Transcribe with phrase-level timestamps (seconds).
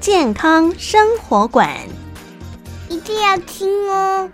[0.00, 1.76] 健康生活馆，
[2.88, 4.30] 一定要听哦。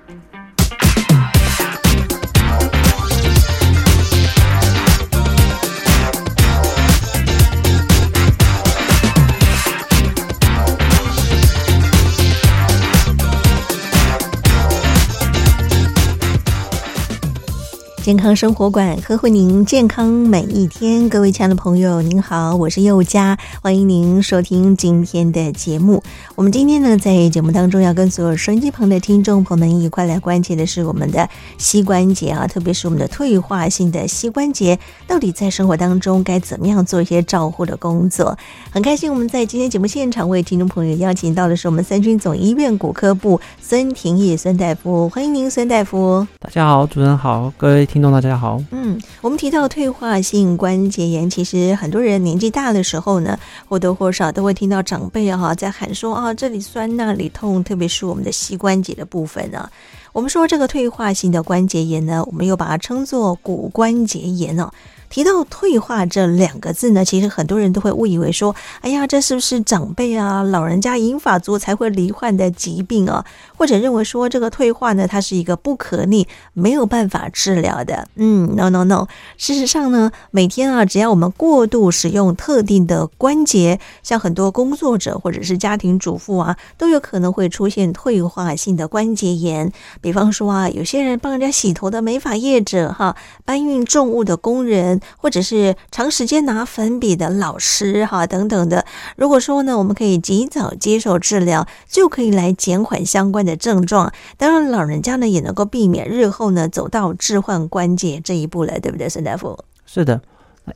[18.06, 26.00] 健康生活馆呵护您健康每一天，各位亲爱的朋友，您好，我是佑佳，欢迎您收听今天的节目。
[26.36, 38.38] 我们今天呢，在节目当中要跟所有收音机旁的听众朋友们一块来关切的是我们的膝关节啊，特别是我们的退化性的膝关节，到底在生活当中该怎么样做一些照护的工作？
[38.70, 46.24] 很开心，我们在今天节目现场为听众朋友邀请到的是我们三军总医院骨科部孙廷义孙大夫，欢迎您，孙大夫。
[46.38, 47.84] 大家好，主持人好，各位。
[47.96, 59.70] 听众大家好，嗯，我们提到退化性关节炎，其实很多人年纪大的时候呢，或多或少都会听到长辈哈在喊说啊，这里酸那里痛，特别是我们的膝关节的部分啊。
[60.16, 64.70] 我们说这个退化性的关节炎呢，我们又把它称作骨关节炎哦。
[65.08, 73.24] 提到退化这两个字呢，其实很多人都会误以为说，哎呀，这是不是长辈啊、老人家银发族才会罹患的疾病啊？
[73.56, 78.08] 或者认为说这个退化呢，它是一个不可逆、没有办法治疗的。
[78.16, 79.06] 嗯，no no no。
[79.36, 89.72] 事实上呢，每天啊，只要我们过度使用特定的关节，像很多工作者或者是家庭主妇啊，都有可能会出现退化性的关节炎。
[90.06, 95.00] 比方说啊，有些人帮人家洗头的美发业者哈，搬运重物的工人。
[95.16, 98.84] 或者是长时间拿粉笔的老师哈等等的，
[99.16, 104.12] 如果说呢，我们可以及早接受治疗，就可以来减缓相关的症状。
[104.36, 109.58] 当然，老人家呢也能够避免日后呢走到置换关节这一步了，对不对，孙大夫？
[109.84, 110.20] 是的，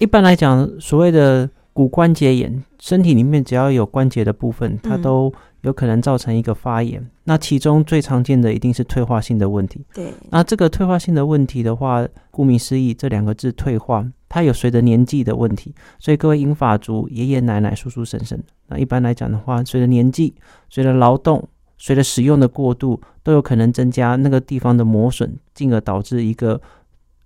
[0.01, 5.33] 一般来讲，所谓的骨关节炎，身体里面只要有关节的部分，它都
[5.63, 7.01] 有可能造成一个发炎。
[7.01, 9.85] 嗯、那其中最常见的一定是退化性的问题。
[9.95, 15.75] 对，那这个退化性的问题的话，顾名思义，这两个字“退化”，它有随着年纪的问题。
[15.99, 20.35] 所以各位英法族、爷爷奶奶、叔叔婶婶，那一般来讲的话，随着年纪、
[20.69, 21.49] 随着劳动、
[21.79, 26.61] 随着使用的过度，都有可能增加那个地方的磨损，进而导致一个。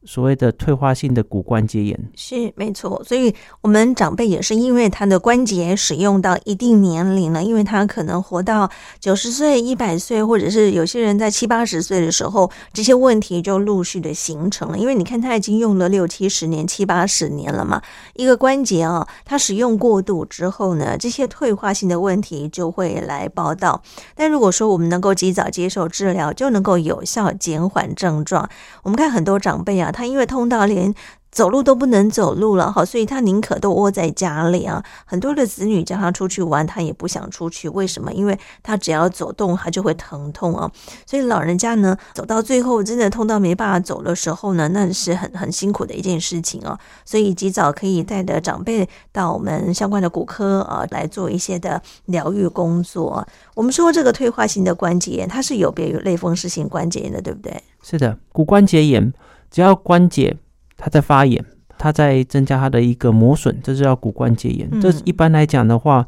[0.06, 8.70] 所谓的退化性的骨关节炎是没错，所以我们长辈也是因为他的关节使用到一定年龄了，因为他可能活到
[9.00, 14.78] 九十岁、一百岁，或者是有些人在七八十岁的时候，这些问题就陆续的形成了。
[14.78, 17.80] 因为你看他已经用了六七十年、七八十年了嘛，
[18.12, 23.82] 一个关节啊，他使用过度之后呢，这些退化性的问题就会来报道。
[24.14, 28.46] 但如果说我们能够及早接受治疗，就能够有效减缓症状。
[28.82, 29.92] 我们看很多长辈啊。
[29.94, 30.92] 他因为痛到连
[31.30, 34.80] 走路都不能走路了，哈，所以他宁可都窝在家里啊。
[35.04, 37.68] 很多的子女叫他出去玩，他也不想出去。
[37.68, 38.12] 为什么？
[38.12, 40.70] 因为他只要走动，他就会疼痛啊。
[41.04, 46.78] 所以老人家呢，走到最后真的痛到没办法走的时候呢，那是很很辛苦的一件事情啊。
[47.04, 53.26] 所以及早可以带着长辈到我们相关的骨科啊来做一些的疗愈工作。
[53.56, 57.60] 我们说这个退化性的关节炎，它是有别于类风湿性关节炎的，对不对？
[57.82, 59.12] 是的，骨关节炎。
[59.54, 60.36] 只要关节
[60.76, 61.44] 它在发炎，
[61.78, 64.68] 它在增加它的一个磨损，这就叫骨关节炎。
[64.80, 66.04] 这一般来讲的话，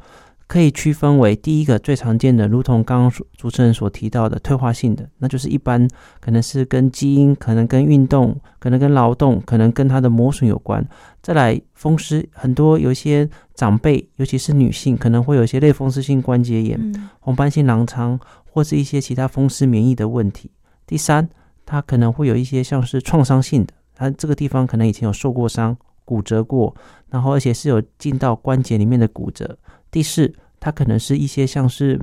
[0.48, 10.84] 可以区分为第一个最常见的，如同刚刚主持人所提到的退化性的，那就是一般可能是跟基因、可能跟运动、可能跟劳动、可能跟它的磨损有关。
[11.22, 20.50] 再来风湿，很多有一些长辈，尤其是女性，可能会有一些类风湿性关节炎、红斑性狼疮或是一些其他风湿免疫的问题。
[20.84, 21.28] 第三。
[21.66, 26.74] 它可能会有一些像是创伤性的，它这个地方可能以前有受过伤、骨折过，
[27.10, 29.58] 然后而且是有进到关节里面的骨折。
[29.90, 32.00] 第四，它可能是一些像是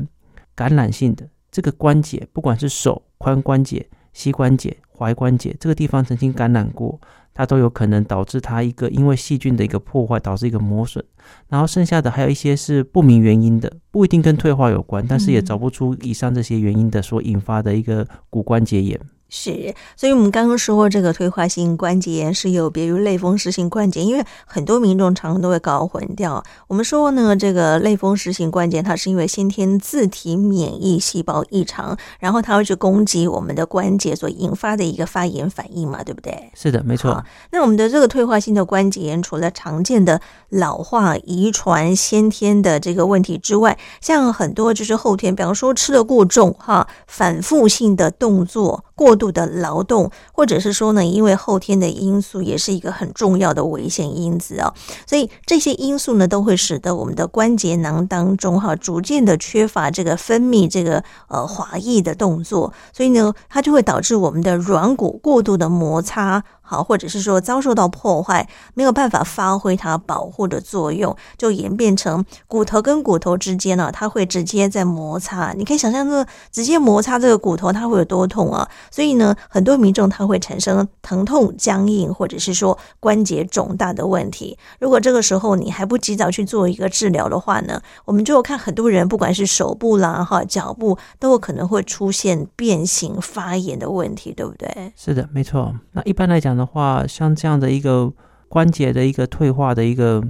[0.53, 6.99] 感染性的，这个关节不管是手髋关节、膝关节、踝关节，这个地方曾经感染过，
[7.33, 11.03] 它都有可能导致它一个因为细菌的一个破坏导致一个磨损。
[11.47, 18.99] 然后剩下的还有一些是不明原因的，不一定跟退化有关，但是也找不出以上这些原因的所引发的一个骨关节炎。
[19.35, 26.43] 是，所以我们刚刚说这个退化性关节炎是有别于类风湿性关节，因为很多民众常常都会搞混掉。
[26.67, 36.51] 我们说呢，这个类风湿性关节它是因为先天自体免疫细胞异常，然后它会去攻击我们的关节所引发的一个发炎反应嘛，对不对？
[36.53, 37.25] 是的，没错。
[37.49, 48.85] 那我们的这个退化性的关节炎，除了常见的老化、遗传、先天的这个问题之外，像很多就是后天，比方说吃的过重哈，反复性的动作。
[48.95, 54.73] 过度的劳动，或者是说呢，因为后天的因素，也是一个很重要的危险因子啊、哦。
[55.07, 66.43] 所以这些因素呢，都会使得我们的关节囊当中哈，逐渐的缺乏这个分泌这个呃滑液的动作，所以呢，它就会导致我们的软骨过度的摩擦。
[66.63, 75.53] 好，或者是说遭受到破坏，没有办法发挥它保护的作用，就演变成骨头跟骨头之间呢、它会直接在摩擦。
[75.53, 78.67] 你可以想象，这直接摩擦这个骨头，它会有多痛啊！
[78.89, 84.57] 所以呢，很多民众他会产生疼痛、僵硬，或者是说关节肿大的问题。
[84.79, 94.93] 如果这个时候你还不及早去做一个治疗的话呢，我们就看很多人，不管是手部啦、哈脚部，都有可能会出现变形、发炎的问题，对不对？
[94.95, 95.73] 是的，没错。
[95.91, 98.11] 那一般来讲的话，像这样的一个
[98.47, 100.23] 关节的一个退化的一个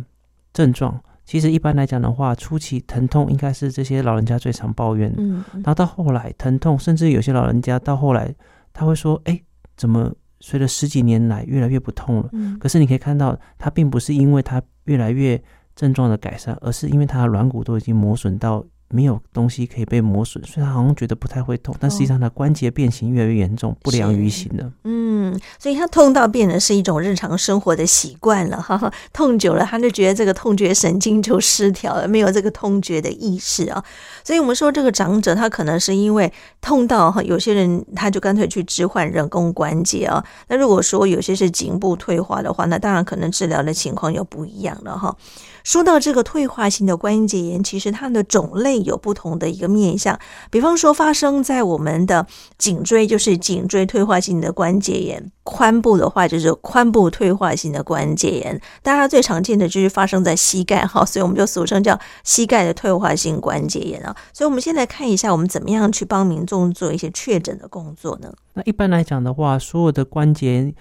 [0.54, 5.18] 症状，其实一般来讲的话，初期疼痛应该是这些老人家最常抱怨的。
[5.22, 8.34] 嗯，然后到后来疼痛，甚至有些老人家到后来
[8.72, 9.42] 他会说：“哎，
[9.76, 15.42] 怎么随着十几年来越来越不痛了？”嗯，可是你可以看到，他并不是因为他越来越
[15.76, 18.64] 症状的改善，而是因为他的软骨都已经磨损到。
[18.90, 24.72] 没有东西可以被磨损，所以他好像觉得不太会痛，但实际上他关节变形越来越严重，不良于行了。
[24.84, 33.84] 嗯，所以他痛到变成是一种日常生活的习惯了，哈哈，痛久了他就觉得这个痛觉神经就失调了，没有这个痛觉的意识啊。
[34.24, 36.32] 所以我们说这个长者他可能是因为
[36.62, 40.24] 痛到哈，有些人他就干脆去置换人工关节啊。
[40.50, 45.16] 那如果说有些是颈部退化的话，那当然可能治疗的情况又不一样了哈。
[45.64, 50.20] 说到这个退化性的关节炎，其实它的种类有不同的一个面向。
[50.52, 52.28] 比方说，发生在我们的
[52.58, 58.60] 颈椎，就是颈椎退化性的关节炎；髋部的话，就是髋部退化性的关节炎。
[58.82, 64.16] 大家最常见的就是发生在膝盖，哈，所以我们就俗称叫膝盖的退化性关节炎啊。
[64.34, 68.34] 所以，我们先来看一下，我们怎么样去帮民众做一些确诊的工作呢？
[68.54, 70.74] 那一般来讲的话，所有的关节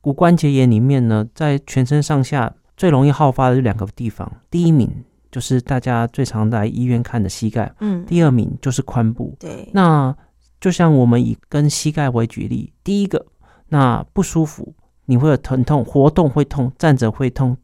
[0.00, 2.54] 骨关节炎里面呢，在全身上下。
[2.80, 4.90] 最容易好发的就两个地方，第一名
[5.30, 9.36] 就是大家最常来医院看的膝盖，嗯，第二名就是髋部。
[9.38, 10.16] 对，那
[10.58, 13.26] 就像我们以跟膝盖为举例，第一个，
[13.68, 14.74] 那不舒服，
[15.04, 17.54] 你会有疼痛，活动会痛，站着会痛，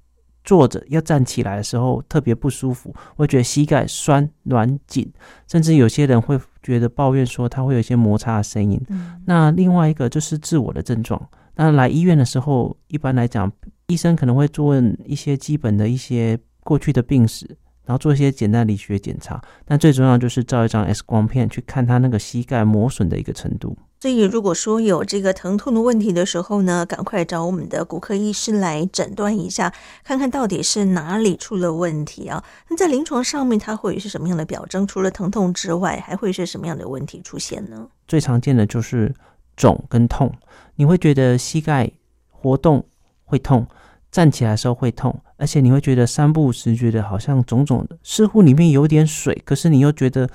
[0.45, 5.11] 坐着要站起来的时候特别不舒服，会觉得膝盖酸软紧，
[5.49, 8.79] 甚至有些人会觉得抱怨说他会有一些摩擦的声音。
[8.91, 11.27] 嗯，那另外一个就是自我的症状。
[11.57, 13.51] 那来医院的时候，一般来讲，
[13.89, 14.75] 医生可能会做
[15.05, 17.47] 一些基本的一些过去的病史，
[17.85, 19.41] 然后做一些简单理学检查。
[19.65, 23.77] 但最重要就是照一张 X 光片，去看他那个膝盖磨损的一个程度。
[23.99, 29.73] 所以，如果说有这个疼痛的问题的时候呢，赶快找我们的骨科医师来诊断一下，
[30.05, 32.45] 看看到底是哪里出了问题啊？
[32.69, 34.87] 那在临床上面，它会是什么样的表征？
[34.87, 37.89] 除了疼痛之外，还会是什么样的问题出现呢？
[38.07, 39.13] 最常见的就是
[39.57, 40.33] 肿跟痛。
[40.77, 41.91] 你会觉得膝盖
[42.31, 42.85] 活动
[43.25, 43.67] 会痛，
[44.11, 50.27] 站起来的时候会痛，而且你会觉得三不五时觉得好像肿肿的，似乎里面有点水，可是你又觉得，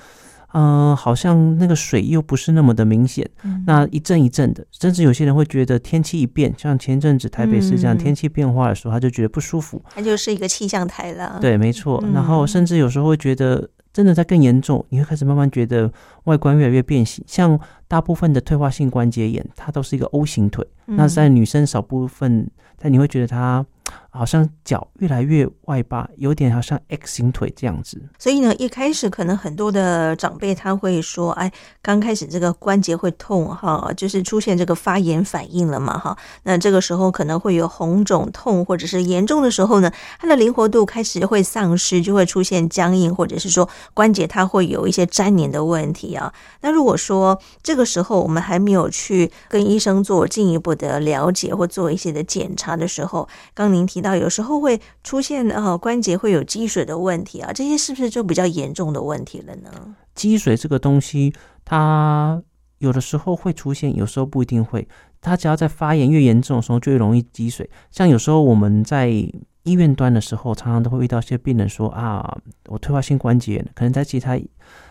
[0.52, 11.38] 嗯、呃，好像那个水又不是那么的明显，嗯、那一阵一阵的，甚至有些人会觉得天气一变，像前阵子台北市这样天气变化的时候，他就觉得不舒服，他就是一个气象台了。
[11.40, 12.02] 对，没错。
[12.12, 13.70] 然后甚至有时候会觉得。
[13.92, 15.92] 真的在更严重，你会开始慢慢觉得
[16.24, 20.66] 外观越来越变形，像大部分的退化性关节炎，它都是一个 O 型腿。
[20.86, 23.64] 嗯、那在女生少部分，但你会觉得它。
[24.10, 28.00] 好像脚越来越外八，有点好像 X 型腿这样子。
[28.18, 36.16] 所以呢，一开始可能很多的长辈他会说：“哎，刚开始这个关节会痛哈，就是出现这个发炎反应了嘛哈。
[36.42, 46.32] 那这个时候可能会有红肿痛，或者是严重的时候呢，它的灵活度开始会丧失，就会出现僵硬，或者是说关节它会有一些粘连的问题啊。
[46.60, 54.02] 那如果说这个时候我们还没有去跟医生做进一步的了解或做一些的检查的时候，刚您提。
[54.02, 59.70] 到有时候会出现呃关节会有积水的问题啊，这些是不是就比较严重的问题了呢？
[60.14, 61.32] 积水这个东西，
[61.64, 62.42] 它
[62.78, 64.86] 有的时候会出现，有时候不一定会。
[65.20, 67.70] 它只要在发炎越严重的时候，就越容易积水。
[67.92, 72.36] 像有时候我们在医院端的时候，常常都会遇到一些病人说啊，
[72.68, 74.36] 我退化性关节炎，可能在其他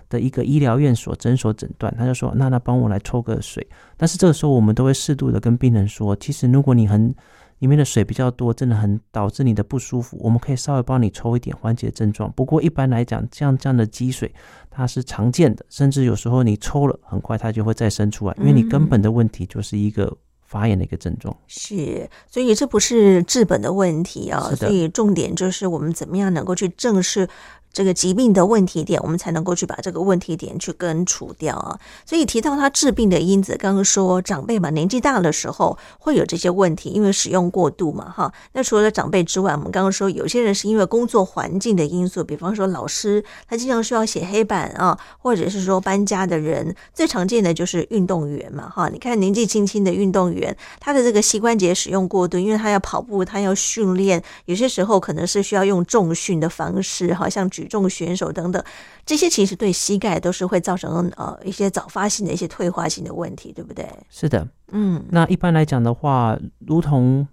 [0.08, 3.66] 的一个医疗院所诊所诊断，他就说：“那那帮我来抽个水。”
[3.98, 7.14] 但是这个时候，我们都会适度的跟病人说：“其实如果你很
[7.62, 12.32] 里面的水比较多，真的很导致你的不舒服，我们可以稍微帮你抽一点缓解症状。
[12.32, 14.34] 不过一般来讲，像这样的积水
[14.72, 21.38] 它是常见的，甚至有时候你抽了，很快它就会再生出来，因为你根本的问题就是一个发炎的一个症状。
[21.46, 27.30] 是，所以这不是治本的问题啊，所以重点就是我们怎么样能够去正视。
[27.74, 31.80] 这个疾病的问题点，我们才能够去把这个问题点去根除掉啊。
[32.06, 38.34] 所以提到他治病的因子，刚刚说长辈嘛，年纪大的时候会有这些问题，因为使用过度嘛，哈。
[38.54, 48.90] 那除了长辈之外，我们刚刚说有些人是因为工作环境的因素，比方说老师他经常需要写黑板啊，或者是说搬家的人，最常见的就是运动员嘛，哈。
[48.90, 57.50] 你看年纪轻轻的运动员，他的这个膝关节使用过度，因为他要跑步，他要训练，有些时候可能是需要用重训的方式，好像。
[57.52, 58.64] 举重选手等等，
[59.06, 63.88] 这些其实对膝盖都是会造成呃一些早发性的一些退化性的问题，对不对？
[64.10, 67.28] 是的，嗯，那一般来讲的话，如同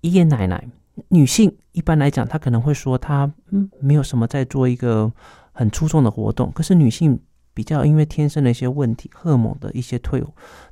[0.00, 0.68] 爷爷奶奶，
[1.08, 5.12] 女性一般来讲，她可能会说她嗯没有什么在做一个
[5.52, 7.18] 很出众的活动，可是女性
[7.52, 10.22] 比较因为天生的一些问题，荷尔蒙的一些退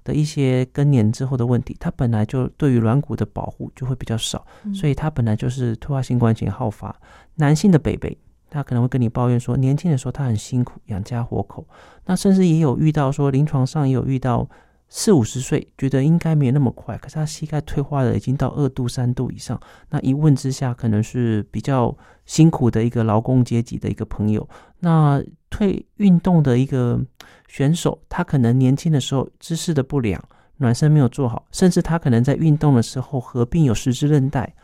[0.02, 6.94] 的一些更年之后的问题，她本来就对于软骨的保护就会比较少，嗯、所以她本来就是退化性关节好发。
[7.36, 8.16] 男性的北北。
[8.54, 11.66] 他可能会跟你抱怨说，年轻的时候他很辛苦养家活口，
[12.06, 14.48] 那甚至也有遇到说，临床上也有遇到
[14.88, 21.96] 四五十岁，觉得应该没那么快，可是他膝盖退化的已经到二度三度以上，那一问之下，可能是比较
[22.26, 25.20] 辛苦的一个劳工阶级的一个朋友，那
[25.50, 27.00] 退运动的一个
[27.48, 30.22] 选手，他可能年轻的时候姿势的不良，
[30.58, 34.54] 暖身没有做好，甚至他可能在运动的时候合并有十字韧带。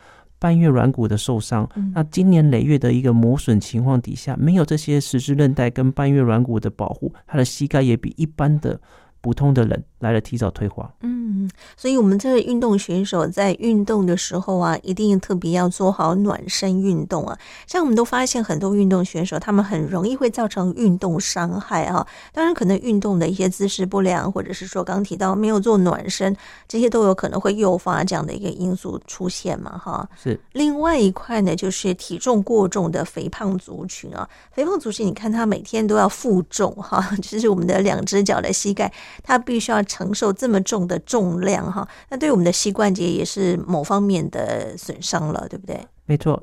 [0.41, 8.81] 半月软骨的受伤，那今年累月的一个磨损情况底下，没有这些十字韧带跟半月软骨的保护，他的膝盖也比一般的。
[9.23, 10.91] 普通的人来了，提早退化。
[11.01, 17.37] 嗯，所以我们这个运动选手在运动的时候啊，一定特别要做好暖身运动啊。
[17.65, 22.05] 像我们都发现很多运动选手，他们很容易会造成运动伤害啊。
[22.33, 26.35] 当然，可能运动的一些姿势不良，或者是说刚提到没有做暖身，
[26.67, 29.77] 这些都有可能会诱发这样的一个因素出现嘛。
[29.77, 30.39] 哈，是。
[30.53, 34.27] 另外一块呢，就是体重过重的肥胖族群啊。
[34.51, 38.91] 肥胖族群，你看他每天都要负重哈， 就是我们的两只脚的膝盖。
[39.23, 45.85] 他必须要承受这么重的重量哈，那对我们的膝关节也是某方面的损伤了，对不对？
[46.05, 46.41] 没错，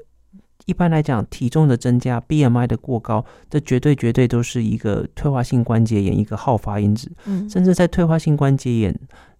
[0.66, 7.10] 一般来讲，体重的增加、BMI 的过高，这绝对绝对都是一个退化性关节炎一个好发因子。
[7.24, 8.94] 嗯，甚至在退化性关节炎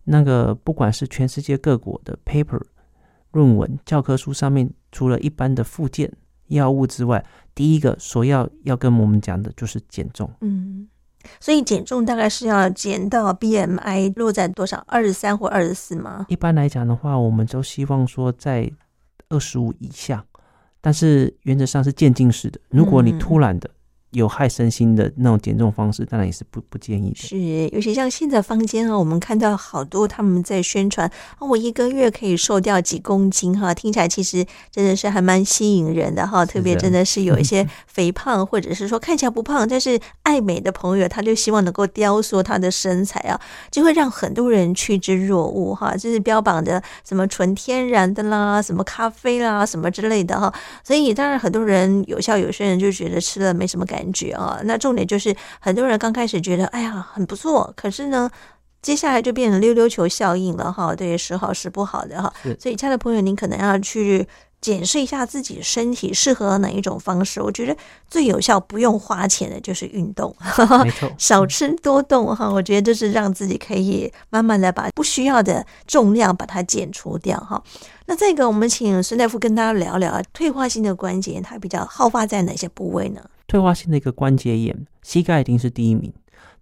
[0.05, 2.63] 那个，不管是全世界各国的 paper
[3.33, 6.11] 论文、教科书上面，除了一般的附件
[6.47, 7.23] 药物之外，
[7.55, 10.31] 第一个所要要跟我们讲的就是减重。
[10.41, 10.89] 嗯。
[11.41, 14.83] 所以减重大概是要减到 BMI 落在多少？
[14.87, 16.27] 二十三或二十四吗？
[16.29, 18.71] 一般来讲的话，我们都希望说在
[19.29, 20.25] 二十五以下，
[20.81, 22.59] 但是原则上是渐进式的。
[22.71, 23.71] 如果你突然的。
[24.11, 27.17] 有害身心的那种减重方式，当然也是不不建议的。
[27.17, 31.07] 是，尤其像现在坊间啊，我们看到好多他们在宣传
[31.39, 36.47] 啊，我一个月可以瘦掉几公斤哈，听起来其实真的是还蛮吸引人的哈。
[36.47, 43.39] 特别真的是有一些 肥胖，或者是说看起来不胖，但是爱美的朋友，他就希望能够雕塑他的身材啊，
[43.71, 45.95] 就会让很多人趋之若鹜哈。
[45.95, 50.51] 就是标榜的什么纯天然的啦，什么咖啡啦，什么之类的哈。
[50.83, 53.98] 所以当然很多人有效，有些人就觉得吃了没什么感觉。
[53.99, 58.31] 感觉啊，那重点就是很多人刚开始觉得哎呀很不错，可是呢，
[58.81, 60.95] 接下来就变成溜溜球效应了哈。
[60.95, 62.33] 对，时好时不好的哈。
[62.61, 64.25] 所以，亲爱的朋友，您可能要去
[64.61, 67.41] 检视一下自己的身体适合哪一种方式。
[67.41, 67.77] 我觉得
[68.09, 70.35] 最有效、不用花钱的就是运动，
[70.85, 72.51] 没错， 少吃多动哈。
[72.51, 77.63] 我觉得这是让自己可以慢慢的把不需要的重量把它减除掉哈。
[78.07, 83.21] 那这个，我们请孙大夫跟大家聊聊退化性的关节炎，它比较好发在哪些部位呢？
[83.47, 86.13] 退化性的一个关节炎，膝盖一定是第一名，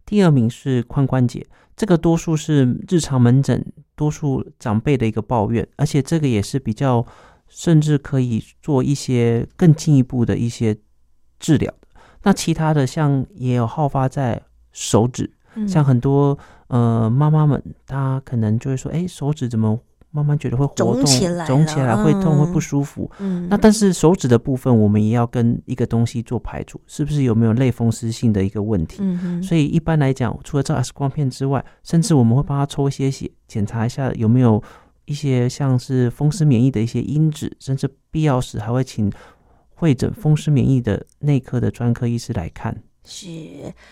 [0.04, 1.46] 第二名是髋关节。
[1.76, 7.04] 这个多数是日常门诊多数长辈的一个抱怨，而且这个也是比较
[7.48, 10.76] 甚至可以做一些更进一步的一些
[11.38, 11.72] 治疗。
[12.22, 15.30] 那其他的像也有好发在手指，
[15.66, 16.38] 像很多
[16.68, 19.78] 呃妈妈们，她可能就会说，哎，手指怎么？
[20.12, 23.10] 慢慢觉得会活动，肿起来，肿起来会痛，会不舒服。
[23.18, 29.02] 嗯，那但是手指的部分，我们也要跟一个东西做排除，是不是有没有类风湿性的一个问题？
[29.42, 34.62] 所以一般来讲，除了照 X 光片之外，甚至我们会帮他抽一些血，检查一下有没有
[35.06, 39.10] 一些像是风湿免疫的一些因子，甚至必要时还会请
[39.74, 42.82] 会诊风湿免疫的内科的专科医师来看。
[43.04, 43.28] 是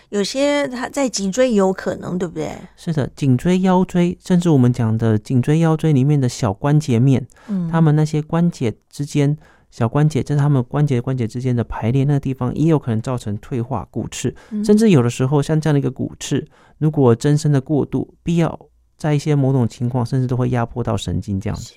[0.09, 2.51] 有些他在脊椎有可能，对不对？
[2.75, 9.37] 是的，颈椎、腰椎，甚至我们讲的颈椎、腰椎里面的小关节面，嗯，他们那些关节之间。
[9.71, 18.57] 小关节就是他们关节关节之间的排列，那个地方也有可能造成退化骨刺，嗯、甚至有的时候像这样的一个骨刺，如果增生的过度，必要
[18.97, 21.73] 在一些某种情况，甚至都会压迫到神经这样子。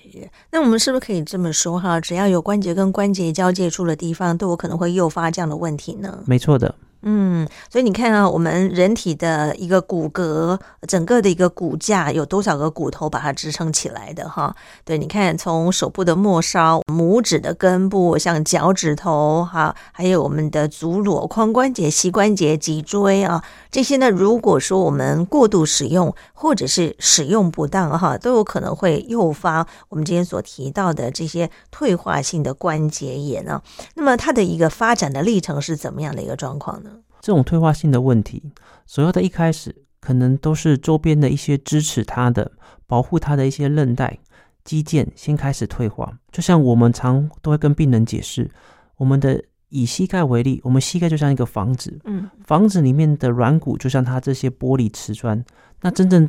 [0.51, 1.99] 那我们是不是可以这么说哈？
[1.99, 6.23] 只要有关节跟关节交界处的地方，都有可能会诱发这样的问题呢？
[6.25, 6.75] 没错的。
[7.01, 14.53] 嗯，所以你看啊，我们人体的一个骨骼，整个的一个骨架有多少个骨头把它支撑起来的哈？
[14.83, 23.41] 对，你看从手部的末梢、拇指的根部，像脚趾头哈，还有我们的足踝、髋关节、膝关节、脊椎啊，
[23.71, 33.61] 这些呢，如果说我们过度使用或者是使用不当哈，都有可能会诱发我们今天所提到的这些退化性的关节炎啊。
[33.95, 36.88] 那么它的一个发展的历程是怎么样的一个状况呢？
[37.29, 38.41] 这种退化性的问题，
[38.87, 42.51] 所有的一开始可能都是周边的一些支持它的、
[42.87, 44.17] 保护它的一些韧带、
[44.63, 46.17] 肌腱先开始退化。
[46.31, 48.49] 就像我们常都会跟病人解释，
[48.97, 55.45] 我们的以膝盖为例，我们膝盖就像一个房子，嗯，房子里面的软骨就像它这些玻璃瓷砖，
[55.81, 56.27] 那真正。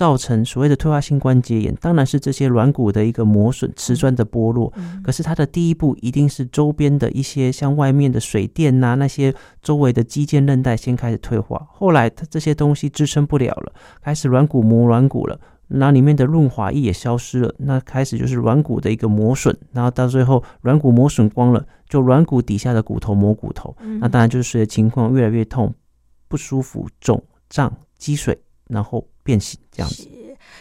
[0.00, 4.72] 造成所谓的退化性关节炎，当然是这些软骨的一个磨损、瓷砖的剥落。
[5.04, 11.66] 可是它的第一步一定是周边的一些像外面的水电呐、啊，那些周围的肌腱韧带先开始退化。
[11.70, 15.38] 后来它这些东西支撑不了了，开始软骨磨软骨了，
[15.68, 23.76] 那里面的润滑液也消失了，那开始就是软骨的一个磨损，然后到最后软骨磨损光了，就软骨底下的骨头磨骨头。
[24.00, 25.74] 那当然就是随着情况越来越痛、
[26.26, 29.06] 不舒服、肿胀、积水，然后。
[29.30, 30.08] 变形这样子。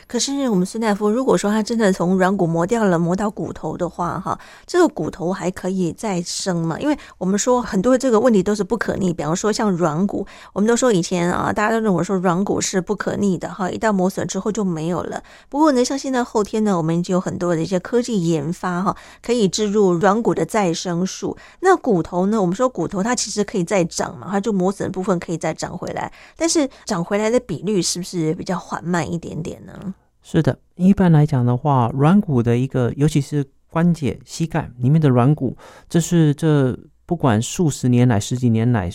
[0.10, 6.80] 可是我们孙大夫，如果说他真的从软骨磨掉了，磨到骨头的话，哈，这个骨头还可以再生吗？
[6.80, 15.22] 因为我们说很多这个问题都是不可逆，比方说像软骨，我们都说以前啊，大家都认为说软骨是不可逆的，哈，一旦磨损之后就没有了。
[15.48, 21.38] 不过呢，像现在后天呢，我们已经有很多的一些科技研发，哈，可以置入软骨的再生术。
[21.60, 29.94] 那骨头呢，我们说骨头它其实可以再长嘛，它就磨损的部分可以再长回来，但是长回来的比率是不是比较缓慢一点点呢？
[30.22, 35.56] 是的，一般来讲的话，软骨的一个，尤其是关节、膝盖里面的软骨，
[35.88, 38.90] 这是这不管数十年来、十几年来，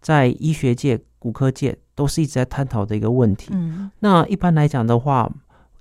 [0.00, 3.50] 在医学界、骨科界都是一直在探讨的一个问题。
[3.52, 5.32] 嗯，那一般来讲的话，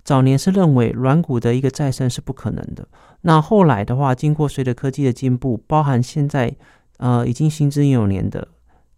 [0.03, 2.87] 早年是认为软骨的一个再生是不可能的。
[3.21, 6.55] 那后来的话，经过随着科技的进步，包含现在
[6.97, 8.47] 呃已经行之有年的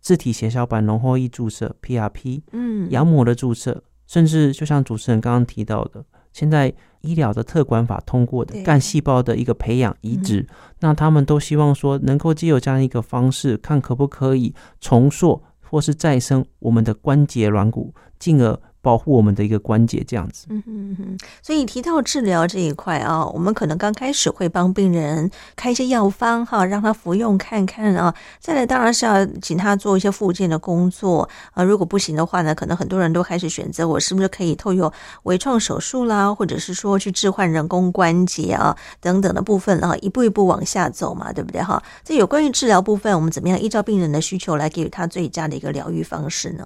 [0.02, 3.84] 自体血小板浓厚液注射 （PRP），嗯，羊膜的注射。
[4.08, 10.48] 甚至就像主持人刚刚提到的，现在医疗的特管法通过的干细胞的一个培养移植，嗯、
[10.80, 18.60] 那他们都希望说能够借由这样一个方式，看可不可以重塑或是再生我们的关节软骨，进而。
[18.88, 20.46] 保护我们的一个关节，这样子。
[20.50, 28.16] 嗯哼哼，所以提到治疗这一块啊，我们可能刚开始会帮病人开一些药方哈，让他服用看看啊。
[28.40, 31.62] 再来，当然是要请他做一些复健的工作啊。
[31.62, 41.84] 如果不行的话呢，可能很多人都开始选择我是不是可以透过微创手术啦，或者是说去置换人工关节啊等等的部分啊，一步一步往下走嘛，对不对哈？
[42.06, 46.66] 这有关于治疗部分，我们怎么样依照病人的需求来给予他最佳的一个疗愈方式呢？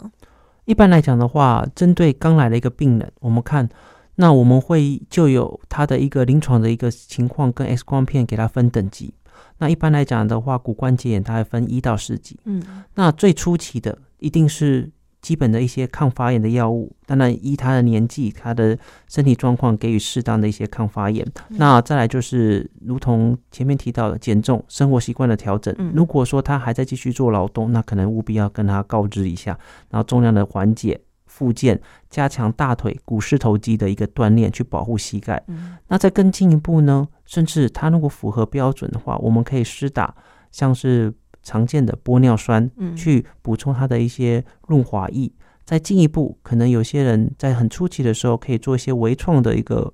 [0.66, 3.68] 一般来讲的话，针对刚来的一个病人，我们看，
[4.16, 9.14] 那我们会就有他的一个临床的一个情况跟 X 光片给他分等级。
[9.58, 12.40] 那一般来讲的话，骨关节炎它会分一到四级。
[12.46, 12.62] 嗯，
[12.96, 14.92] 那最初期的一定是。
[15.22, 21.24] 基本的一些抗发炎的药物，当然依他的年纪、他的身体状况给予适当的一些抗发炎。
[21.50, 25.74] 嗯、那再来就是，如同前面提到的减重、生活习惯的调整。
[25.78, 29.58] 嗯、如果说他还在继续做劳动，那可能务必要跟他告知一下，
[29.90, 31.80] 然后重量的缓解、复健、
[32.10, 35.44] 加强大腿股四头肌的一个锻炼，去保护膝盖。
[35.48, 40.16] 嗯、那再更进一步呢，甚至他如果符合标准的话，我们可以施打
[40.52, 41.14] 像是。
[41.44, 45.26] 常见的玻尿酸，嗯去补充它的一些润滑液。
[45.28, 49.94] 嗯、再进一步，可能有些人在很初期的时候，可以做一些微创的一个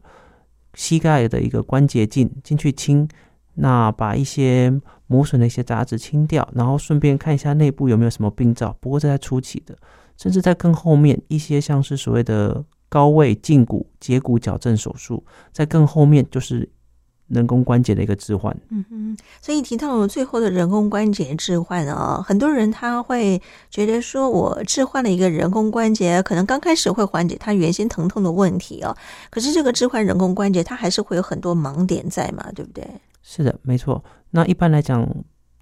[0.74, 3.08] 膝盖的一个关节镜进去清，
[3.56, 4.74] 那把一些
[5.08, 8.76] 磨损的一些杂质清掉，然后顺便看一下内部有没有什么病灶。
[8.80, 9.78] 不过这在初期的，
[10.18, 16.70] 甚至在更后面一些像是所谓的高位胫骨截骨矫正手术，在更后面就是。
[17.28, 28.96] 人工关节的一个置换，嗯哼，所以提到了最后的人工关节置换啊，很多人他会觉得说，我置换了一个人工关节，可能刚开始会缓解他原先疼痛的问题哦。
[29.30, 32.88] 可是这个置换人工关节，它还是会有很多盲点在嘛，对不对？
[33.22, 34.02] 是的，没错。
[34.32, 35.06] 那一般来讲，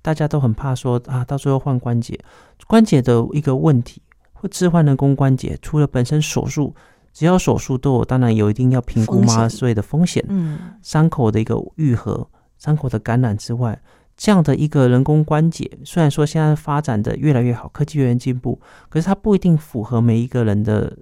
[0.04, 2.20] 大家都很怕说啊，到最后换关节，
[2.68, 4.02] 关节的一个问题
[4.34, 6.76] 或置换人工关节，除了本身手术，
[7.16, 12.28] 只要手术都有，当然有一定要评估麻醉的风险，嗯，伤口的一个愈合、
[12.60, 13.82] 伤口的感染之外，
[14.16, 20.98] 这样的一个人工关节，虽然说现在发展的越来越好，科技越来越进步，可是它不一定符合每一个人的。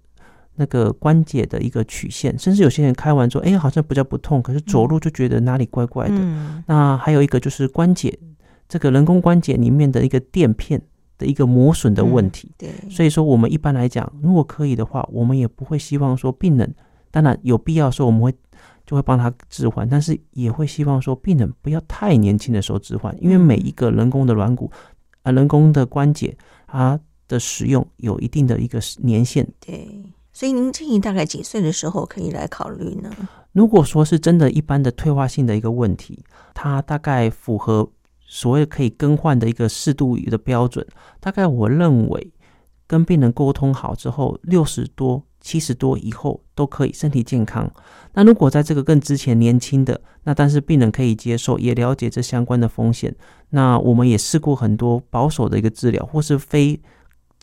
[0.55, 6.13] 那个关节的一个曲线，甚至有些人开完之后，哎，好像比较不痛，可是走路就觉得哪里怪怪的。
[6.15, 8.15] 嗯、那还有一个就是关节，
[8.69, 10.79] 这个人工关节里面的一个垫片
[11.23, 12.49] 的一个磨损的问题。
[12.49, 16.75] 嗯、对，所以说我们一般来讲，如果可以的话，我们也不会希望说病人，
[17.11, 18.33] 当然有必要说我们会
[18.85, 24.69] 就会帮他置换，但是也会希望说病人不要太年轻的时候置换，因为每一个人工的软骨
[25.21, 26.35] 啊，人工的关节
[26.67, 29.47] 它的使用有一定的一个年限。
[29.61, 29.87] 对。
[30.35, 33.09] 所以您建议大概几岁的时候可以来考虑呢？
[33.51, 36.23] 如果说是真的一般的退化性的一个问题，
[36.55, 37.87] 它大概符合
[38.35, 40.83] 所谓可以更换的一个适度的标准，
[41.19, 42.33] 大概我认为
[42.87, 47.71] 跟病人沟通好之后，六十多、七十多以后都可以身体健康。
[48.13, 53.15] 那如果在这个更之前年轻的，那但是病人可以接受，也了解这相关的风险，
[53.51, 56.81] 那我们也试过很多保守的一个治疗，或是非。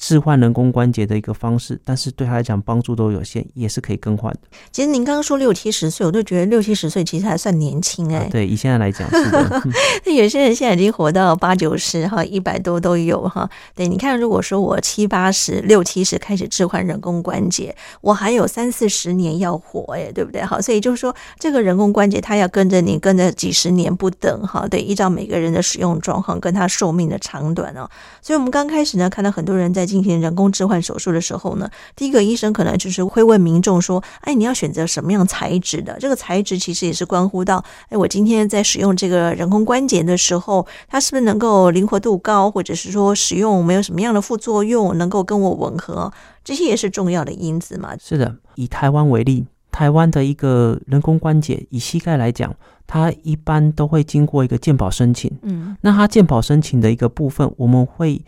[0.01, 4.41] 置换人工关节的一个方式，但是对他来讲帮助都有限，也是可以更换的。
[4.73, 8.29] 其实您刚刚说六七十岁，我就觉得六七十岁其实还算年轻哎、欸啊。
[8.33, 9.63] 对，以现在来讲是的。
[10.07, 13.49] 那有些人现在已经活到八九十哈，一百多都有哈。
[13.75, 20.43] 对，你看，如果说我七八十、六七十开始置换人工关节，我还有三四十年要活哎，对不对？
[20.43, 24.67] 好，所以就是说，这个人工关节它要跟着你跟着几十年不等哈。
[24.67, 27.87] 对，依照每个人的使用状况跟他寿命的长短哦。
[28.23, 29.90] 所以我们刚开始呢，看到很多人在。
[29.91, 35.99] 进行人工置换手术的时候呢，第一个医生可能就是会问民众说：“哎，你要选择什么样材质的？
[35.99, 46.13] 这个材质其实也是关乎到，哎，我今天在使用这个人工关节的时候，它是不是能够灵活度高，或者是说使用没有什么样的副作用，能够跟我吻合，
[46.45, 52.55] 这些也是重要的因子嘛。”是的，以台湾为例，台湾的一个人工关节，以膝盖来讲，
[52.87, 55.31] 它一般都会经过一个鉴保申请。
[55.43, 58.23] 嗯，那它鉴保申请的一个部分，我们会。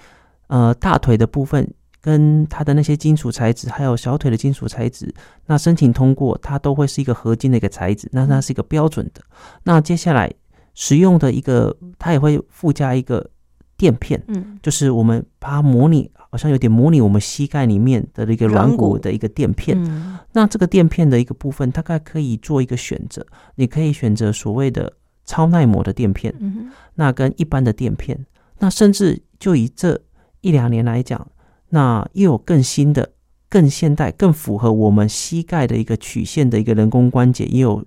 [0.49, 1.67] 呃，大腿的部分
[2.01, 5.15] 跟它的那些金属材质，还有小腿的金属材质，
[5.47, 9.23] 那申请通过，它都会是一个合金的一个材质，那它是一个标准的。
[9.63, 10.31] 那接下来
[10.75, 13.31] 使用的一个，它也会附加一个
[13.77, 19.81] 垫片，嗯，就是我们把它模拟，好像有点模拟我们膝盖里面的一个软骨的一个垫片。
[19.83, 23.25] 嗯，那这个垫片的一个部分，大概可以做一个选择，
[23.55, 24.93] 你可以选择所谓的
[25.25, 28.27] 超耐磨的垫片，嗯，那跟一般的垫片，
[28.59, 29.99] 那甚至就以这。
[30.43, 31.27] 一两年来讲，
[31.71, 33.13] 那又有更新的、
[33.49, 37.83] 更现代、更符合我们膝盖的一个曲线的一个人工关节，也有。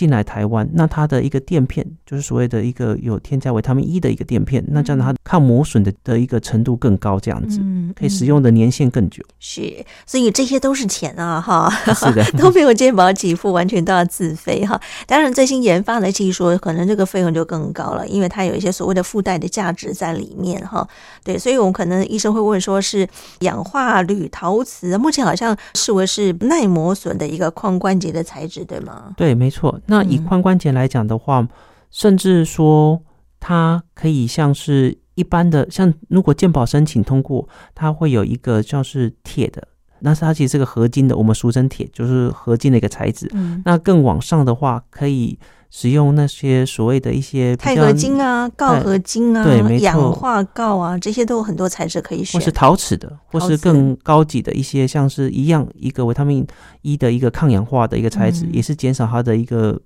[0.00, 7.60] 进来台湾，那它的一个垫片就是所谓的一个有添加维他命 E 的一个垫片，那这样它抗磨损的的一个程度更高，这样子，
[7.94, 9.22] 可以使用的年限更久。
[9.38, 14.80] 是，所以这些都是钱啊，哈，是的， 都没有健保给付，完全都要自费哈。
[15.06, 20.88] 当然，最新研发的技术可能这个费用就更高了，因为它有一些所谓的附带的价值在里面哈。
[21.22, 23.06] 对，所以我们可能医生会问说，是
[23.40, 29.12] 氧化铝陶瓷，目前好像视为是耐磨损的一个髋关节的材质，对吗？
[29.18, 29.78] 对，没错。
[29.90, 31.48] 那以髋关节来讲的话，嗯、
[31.90, 33.02] 甚至说
[33.40, 39.66] 它可以像是一般的，像如果健保申请通过，它会有一个像是铁的，
[39.98, 43.28] 那是它其实是个合金的，我们俗称铁，就是合金的一个材质。
[43.32, 45.36] 嗯、那更往上的话，可以
[45.70, 56.46] 使用那些所谓的一些钛合金啊、锆合金啊、对，没错，氧化锆啊，这些都有很多材质可以选，或是陶瓷的，或是更高级的一些，像是一样一个维他命
[56.82, 59.80] E 的一个抗氧化的一个材质，嗯、也是减少它的一个。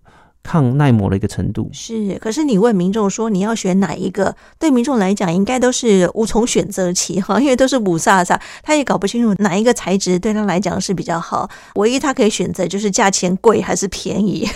[0.44, 4.36] 抗耐磨的一个程度是，可是你问民众说你要选哪一个？
[4.58, 11.48] 对民众来讲，应该都是无从选择起哈，因为都是五煞煞，他也搞不清楚哪一个材质对他来讲是比较好。
[11.76, 14.46] 唯一他可以选择就是价钱贵还是便宜。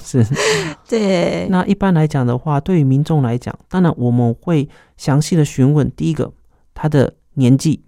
[0.00, 0.24] 是，
[0.88, 1.48] 对。
[1.50, 6.32] 那一般来讲的话，对于民众来讲，当然我们会详细的询问：第一个，
[6.72, 7.80] 他的年纪；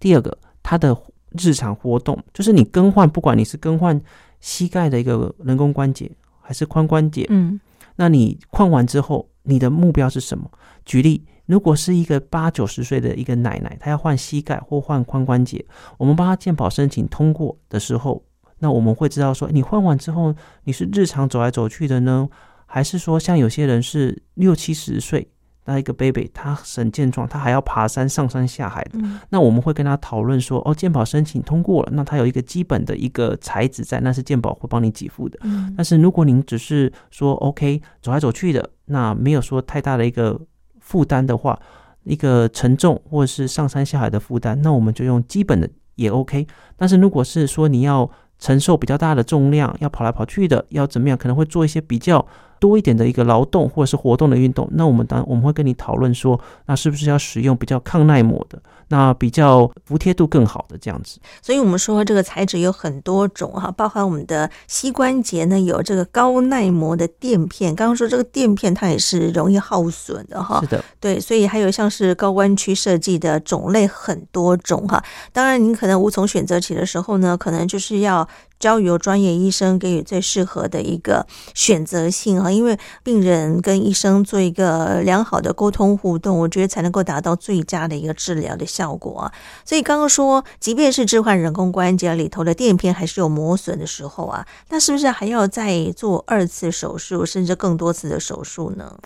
[0.00, 0.96] 第二个，他的
[1.38, 4.00] 日常活动，就是你更换，不管你是更换
[4.40, 6.10] 膝盖的一个人工关节。
[6.42, 7.58] 还是髋关节，嗯，
[7.96, 10.50] 那你换完之后，你的目标是什么？
[10.84, 15.64] 举例，如果是一个八九十岁的一个奶奶，她要换膝盖或换髋关节，
[15.96, 18.22] 我们帮她健保申请通过的时候，
[18.58, 22.28] 那我们会知道说，你换完之后，你是日常走来走去的呢，
[22.66, 25.31] 还是说像有些人是六七十岁？
[25.64, 28.90] 那一个 baby，他很健壮，他还要爬山上山下海的。
[28.94, 35.38] 嗯、那我们会跟他讨论说，哦，健保申请通过了，那他有一个基本的一个材质在，那是健保会帮你给付的。
[35.42, 40.40] 嗯、但是如果您只是说 OK 走来走去的，那没有说太大的一个
[40.80, 41.58] 负担的话，
[42.02, 46.44] 一个沉重或者是上山下海的负担，那我们就用基本的也 OK。
[46.76, 52.26] 但是如果是说你要承受比较大的重量，要跑来跑去的，要怎么样，可能会做一些比较
[52.62, 54.68] 多一点的一个劳动或者是活动的运动。
[54.74, 58.62] 那我们当然我们会跟你讨论说，那是不是要使用比较抗耐磨的？
[58.88, 67.74] 那比较服帖度更好的这样子，所以我们说这个材质有很多种哈，包含我们的膝关节呢，有这个高耐磨的垫片。
[67.74, 75.02] 刚刚说这个垫片它也是容易耗损的哈，是的，对，所以还有像是高弯曲设计的种类很多种哈。
[75.32, 78.28] 当然您可能无从选择起的时候呢，可能就是要。
[78.62, 89.32] 交由专业医生给予最适合的一个选择性啊，因为病人跟医生做一个良好的沟通互动，我觉得才能够达到最佳的一个治疗的效果啊。
[89.64, 98.96] 所以刚刚说，即便是置换人工关节里头的垫片还是有磨损的时候啊，那是不是还要再做二次手术，甚至更多次的手术呢？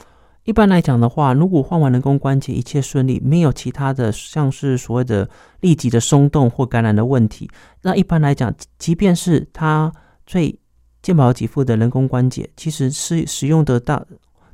[0.47, 5.29] 一般来讲的话，如果换完人工关节一切顺利，没有其他的像是所谓的
[5.61, 7.51] 立即的松动或感染的问题，
[7.83, 9.93] 那一般来讲，即便是它
[10.25, 10.57] 最
[11.03, 14.07] 健保给付的人工关节，其实是使用得到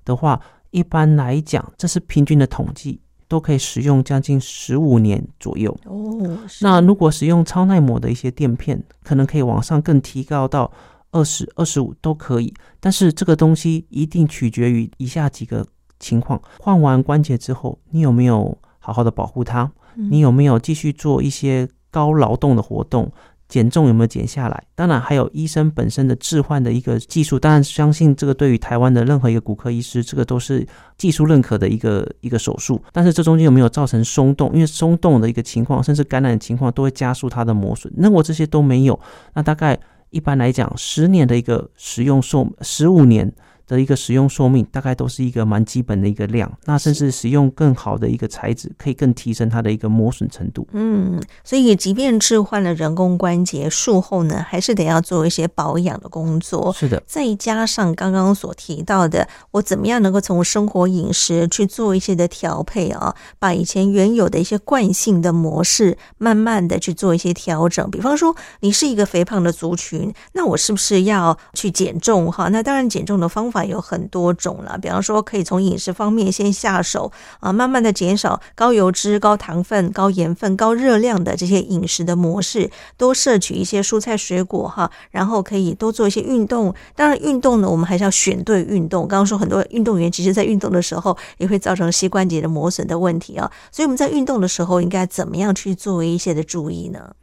[0.02, 5.78] 的话，一般来讲，这是平均的统计，都可以使用将近十五年左右。
[5.84, 10.72] 哦，那如果使用超耐磨的一些垫片，可能可以往上更提高到
[11.10, 15.66] 二十二十五都可以，但是这个东西一定取决于以下几个。
[16.02, 19.70] 情况，换完关节之后，你有没有好好的保护它？
[19.94, 23.10] 你有没有继续做一些高劳动的活动？
[23.48, 24.64] 减重有没有减下来？
[24.74, 27.38] 当然，还有医生本身的置换的一个技术。
[27.38, 32.82] 当然，相信这个对于台湾的任何一个骨科医师，这个都是技术认可的一个一个手术。
[32.92, 34.50] 但是这中间有没有造成松动？
[34.54, 37.92] 因为松动的一个情况，甚至感染的情况，都会加速它的磨损。
[37.98, 38.98] 那我这些都没有，
[39.34, 43.30] 那大概一般来讲，十年的一个使用寿，十五年。
[43.76, 50.68] 的一个使用寿命大概都是一个蛮基本的一个量，那甚至使用更好的一个材质，可以更提升它的一个磨损程度。
[50.72, 56.70] 嗯，所以即便置换了人工关节，术后呢，还是得要做一些保养的工作。
[56.74, 67.90] 是的，再加上刚刚所提到的，我怎么样能够从生活饮食去做一些的调配啊，把以前原有的一些惯性的模式，慢慢的去做一些调整。
[67.90, 72.30] 比方说，你是一个肥胖的族群，那我是不是要去减重？
[72.30, 73.61] 哈，那当然减重的方法。
[73.64, 86.74] 有很多种了，比方说可以从饮食方面先下手啊，慢慢的减少高油脂、高糖分、高盐分、高热量的这些饮食的模式，多摄取一些蔬菜水果哈，然后可以多做一些运动。
[86.94, 89.08] 当然，运动呢，我们还是要选对运动。
[89.08, 97.14] 刚刚说很多运动员其实在运动的时候也会造成膝关节的磨损的问题啊，所以我们在运动的时候应该怎么样去做一些的注意呢？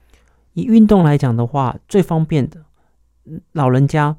[0.53, 2.57] 以运动来讲的话，最方便的，
[3.53, 4.15] 老人家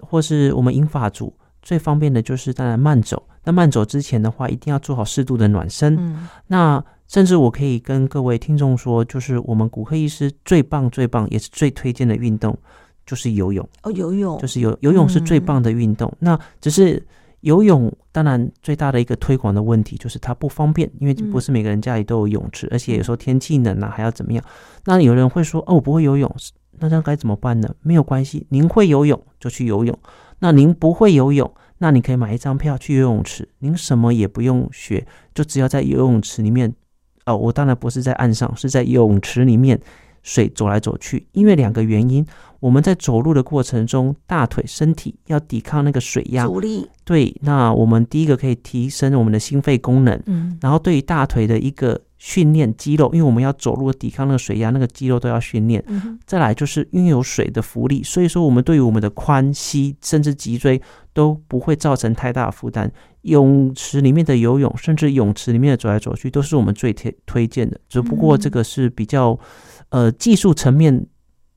[0.00, 1.34] 或是我们银发族。
[1.66, 3.20] 最方便的就是当然慢走。
[3.42, 5.96] 那慢走之前的话，一定要做好适度的暖身。
[5.98, 6.28] 嗯。
[6.46, 12.56] 那甚至我可以跟各位听众说，就是我们骨科医师最棒、最棒也是最推荐的运动，
[13.04, 13.68] 就是游泳。
[13.82, 16.08] 哦，游泳就是游游泳是最棒的运动。
[16.08, 16.16] 嗯。
[16.20, 17.04] 那只是
[17.40, 24.44] 游泳，当然最大的一个推广的问题就是它不方便，因为不是每个人家里都有泳池，而且有时候天气冷啊，还要怎么样？
[24.84, 26.32] 那有人会说，哦，我不会游泳，
[26.78, 27.74] 那这样该怎么办呢？
[27.82, 29.98] 没有关系，您会游泳就去游泳。
[30.38, 33.48] 那您不会游泳，那你可以买一张票去游泳池。
[33.58, 36.74] 您什么也不用学，就只要在游泳池里面。
[37.24, 39.80] 哦，我当然不是在岸上，是在游泳池里面，
[40.22, 41.26] 水走来走去。
[41.32, 42.24] 因为两个原因，
[42.60, 46.88] 我们在走路的过程中，大腿、身体要抵抗那个水压阻力。
[47.04, 50.22] 对，那我们第一个可以提升我们的心肺功能。
[50.26, 52.00] 嗯，然后对于大腿的一个。
[52.28, 55.80] 训练肌肉，因为我们要走路抵抗那个水压，那个肌肉都要训练。
[55.86, 56.18] 嗯。
[56.26, 62.90] 再来就是拥有水的浮力，所以说我们对于我们的髋、膝甚至脊椎都不会造成太大的负担。
[63.22, 67.80] 泳池里面的游泳，甚至泳池里面的走来走去，都是我们最推推荐的。
[67.88, 69.38] 只不过这个是比较
[69.90, 71.06] 呃技术层面。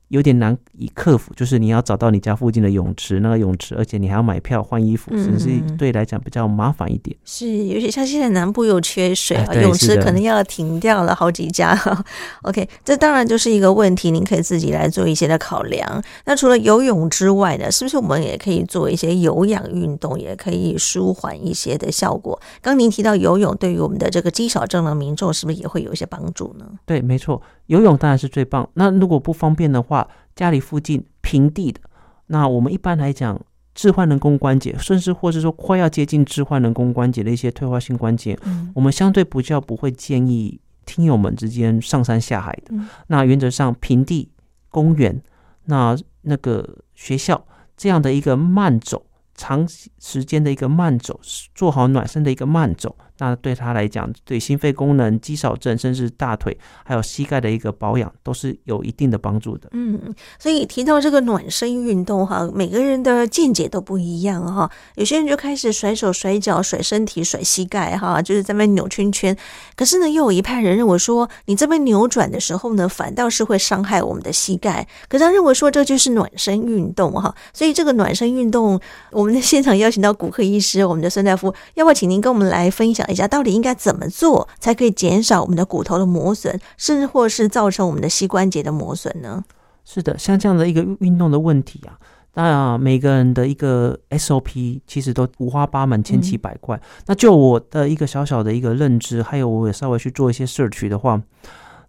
[0.09, 7.15] 有点难以克服，就是你要找到你家附近的泳池，那个泳池，而且你还要买票换衣服，甚至对来讲比较麻烦一点。
[7.23, 11.79] 是，尤其像现在南部又缺水啊，哎、泳池可能要停掉了好几家。
[12.43, 16.03] OK，这当然就是一个问题，您可以自己来做一些的考量。
[16.25, 22.39] 那除了游泳之外呢，是不是我们也可以做一些有氧运动，也可以舒缓一些的效果？
[22.61, 26.65] 刚您提到游泳，对于我们的这个肌少症的民众，是不是也会有一些帮助呢？
[26.85, 27.39] 对，没错。
[27.69, 28.67] 游泳当然是最棒。
[28.73, 31.79] 那如果不方便的话，家里附近平地的，
[32.27, 33.39] 那我们一般来讲，
[33.75, 42.71] 置换人工关节，甚至或者说快要接近置换人工关节的一些退化性关节，嗯，我们相对比较不会建议听友们之间上山下海的。
[42.71, 44.31] 嗯，那原则上，平地、
[44.69, 45.21] 公园、
[45.65, 47.45] 那那个学校
[47.77, 49.05] 这样的一个慢走，
[49.35, 49.67] 长
[49.99, 51.19] 时间的一个慢走，
[51.53, 52.97] 做好暖身的一个慢走。
[53.19, 59.69] 那对他来讲，对心肺功能、肌少症，甚至大腿还有膝盖的一个保养，都是有一定的帮助的。
[59.73, 59.99] 嗯，
[60.39, 64.71] 所以提到这个暖身运动哈，每个人的见解都不一样哈。
[64.95, 69.35] 有些人就开始甩手、甩脚、甩身体、甩膝盖哈，就是在那扭圈圈。
[69.75, 74.87] 可是呢，又有一派人认为说，你这边扭转的时候呢，反倒是会伤害我们的膝盖。
[75.09, 77.35] 可是他认为说，这就是暖身运动哈。
[77.53, 78.79] 所以这个暖身运动，
[79.11, 83.05] 我们的现场邀请到骨科医师，我们的孙大夫，要不要请您跟我们来分享？
[83.11, 89.43] 一下到底应该怎么做才可以减少我们的骨头的磨损，甚至或是造成我们的膝关节的磨损呢？
[89.85, 91.97] 是的，像这样的一个运动的问题啊，
[92.35, 96.77] 那每个人的一个 SOP 其实都五花八门、千奇百怪。
[96.77, 101.19] 嗯、那就我的一个小小的一个认知，还有我也稍微去做一些 search 的话，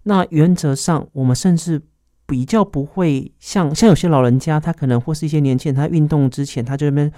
[0.05, 1.83] 那原则上我们甚至
[2.25, 7.13] 比较不会像像有些老人家，他可能或是一些年轻人，他运动之前他就那边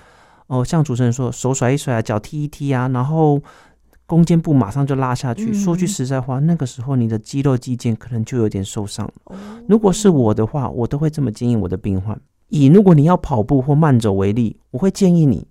[0.48, 3.40] 哦，像主持人说，手甩一甩啊，脚踢一踢啊，然后。
[4.12, 5.52] 弓肩部马上就拉下去。
[5.52, 9.10] 嗯、说句实在话，那个时候你的肌肉肌腱可能就有点受伤。
[9.24, 9.34] 哦、
[9.66, 15.46] 如果是我的话，我都会这么建议我的病患：以如果你要跑步或慢走为例，我会建议你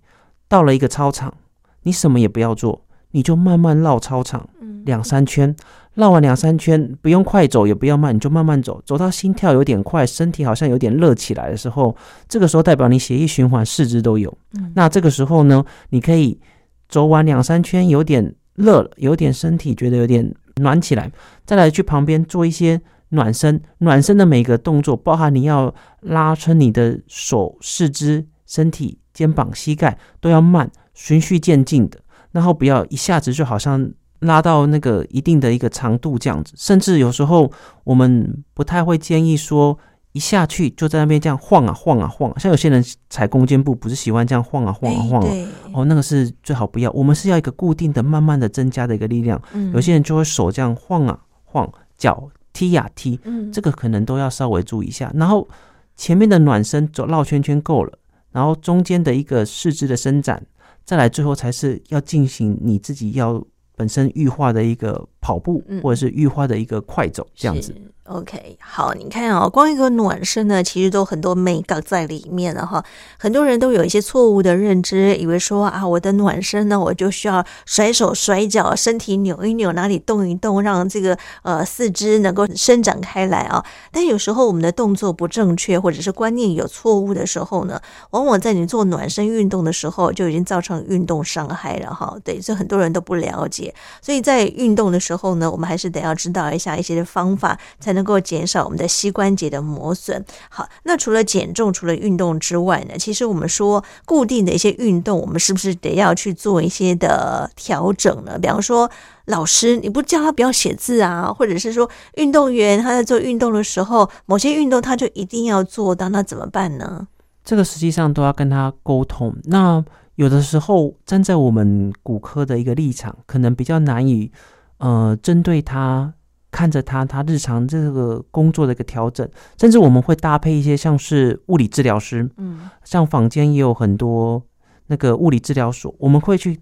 [0.46, 1.34] 到了一个操场，
[1.82, 4.48] 你什么也不要做，你就慢慢绕操场
[4.84, 5.52] 两三圈。
[5.94, 8.80] 绕完两三圈，不用快走，也不要慢，你就慢慢走。
[8.86, 11.96] 走到心跳有点快，身体好像有点热起来的时候，
[12.28, 14.32] 这个时候代表你血液循环四肢都有。
[14.54, 16.40] 嗯、那这个时候呢，你可以
[16.88, 18.32] 走完两三圈，有点。
[18.54, 21.10] 热了，有点身体觉得有点暖起来，
[21.44, 23.60] 再来去旁边做一些暖身。
[23.78, 31.98] 暖身的每个动作，包含你要拉伸你的手、四肢、身体、肩膀、膝盖，都要慢，循序渐进的，
[32.32, 36.52] 然后不要一下子就好像拉到那个一定的一个长度这样子。
[36.56, 37.50] 甚至有时候
[37.84, 39.78] 我们不太会建议说。
[40.12, 46.90] 一下去就在那边这样晃啊晃啊晃，像有些人踩弓箭步不是喜欢这样晃啊晃啊晃啊，哦，那个是最好不要。
[46.92, 49.40] 我们是要一个固定的、慢慢的增加的一个力量。
[49.54, 55.10] 嗯有些人就会手这样晃啊晃，脚踢呀踢，嗯这个可能都要稍微注意一下。
[55.14, 55.48] 然后
[55.96, 57.98] 前面的暖身走绕圈圈够了，
[58.32, 60.44] 然后中间的一个四肢的伸展，
[60.84, 63.42] 再来最后才是要进行你自己要
[63.76, 67.74] 本身预化的一个跑步或者是预化的一个快走这样子。
[68.12, 72.84] OK，好，你看、哦，光一个暖身呢，其实都很多美感在里面了哈。
[73.18, 83.64] 很多人都有一些错误的认知，以为说啊，我的暖身呢，我就需要甩手甩脚，身体扭一扭，哪里动一动，让这个呃四肢能够伸展开来啊。
[83.92, 92.14] 但有时候我们的动作不正确，或者是观念有错误的时候呢，往往在你做暖身运动的时候，就已经造成运动伤害了哈。
[92.24, 93.72] 对，所以很多人都不了解，
[94.02, 97.92] 所以在运动的时候呢，我们还是得要知道一下一些方法才。
[97.92, 100.24] 能能够减少我们的膝关节的磨损。
[100.50, 108.36] 好，那除了减重，除了运动之外呢，其实我们说固定的一些运动，我们是不是得要去做一些的调整呢？
[108.36, 108.90] 比方说，
[109.26, 117.06] 老师你不叫他不要写字啊，或者是说运动员他在做运动的时候，某些运动他就一定要做到，那怎么办呢？
[117.44, 119.32] 这个实际上都要跟他沟通。
[119.44, 119.84] 那
[120.16, 124.32] 有的时候站在我们骨科的一个立场，可能比较难以
[124.78, 126.14] 呃针对他。
[126.52, 129.26] 看着他，他日常这个工作的一个调整，
[129.58, 134.40] 甚至我们会搭配一些像是物理治疗师，嗯，像坊间也有很多
[134.88, 136.60] 那个物理治疗所，我们会去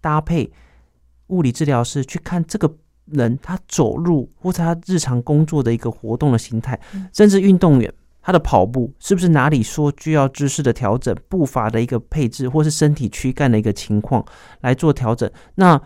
[0.00, 0.50] 搭配
[1.26, 6.80] 物理治疗师去看这个人他走路或者他日常工作的一个活动的形态，
[7.12, 14.24] 甚至运动员他的跑步是不是哪里说需要姿势的调整、步伐的一个配置，或是身体躯干的一个情况
[14.62, 15.78] 来做调整，那。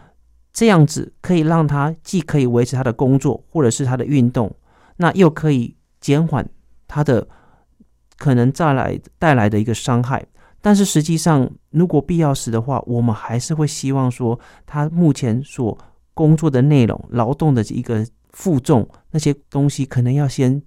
[0.56, 4.50] 这样子可以让他既可以维持他的工作，或者是他的运动，
[4.96, 6.48] 那又可以减缓
[6.88, 7.28] 他的
[8.16, 10.24] 可能再来带来的一个伤害。
[10.62, 15.76] 但是实际上，如果必要时的话，我们还是会希望说，他目前所
[16.14, 20.62] 工作的内容、劳动的一个负重那些东西，可能要先。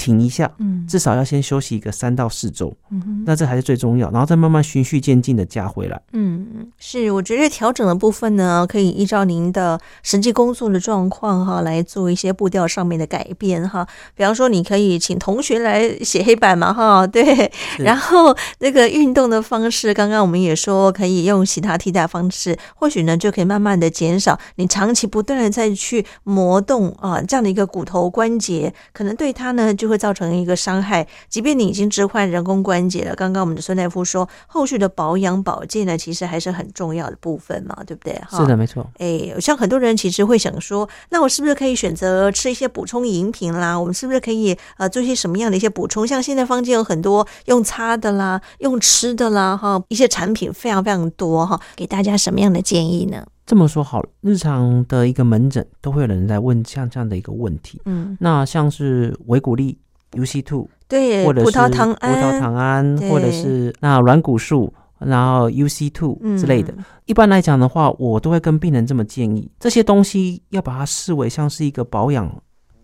[0.00, 29.89] 停一下，嗯，至少要先休息一个三到四周，嗯哼，那这还是最重要，然后再慢慢循序渐进的加回来，嗯，是，我觉得调整的部分呢，可以依照您的实际工作的状况哈，来做一些步调上面的改变哈，比方说你可以请同学来写黑板嘛哈， 对，然后那个运动的方式，刚刚我们也说可以用其他替代方式，或许呢就可以慢慢的减少你长期不断的再去磨动啊这样的一个骨头关节，可能对它呢就。
[29.90, 33.14] 会造成一个伤害，即便你已经置换人工关节了。
[33.14, 38.18] 刚刚我们的孙大夫说，后续的保养保健呢，其实还是很重要的部分嘛，对不对？
[38.30, 38.88] 是的，没错。
[38.98, 43.78] 哎，像很多人其实会想说，那我是不是可以选择吃一些补充饮品啦？
[43.78, 46.06] 我们是不是可以呃做一些什么样的一些补充？
[46.06, 53.26] 像现在坊间有很多用擦的啦，用吃的啦，哈，一些产品非常非常多哈，给大家什么样的建议呢？
[53.50, 57.82] 这么说好了，日常的一个门诊都会有人来问像这样的一个问题。
[57.84, 59.76] 嗯，那像是维骨力
[60.12, 66.72] UC two，对，或者是葡萄糖胺，葡萄糖胺，或者是那软骨素，然后 UC two 之类的。
[66.76, 72.32] 嗯一般来讲的话，我都会跟病人这么建议：这些东西要把它视为像是一个保养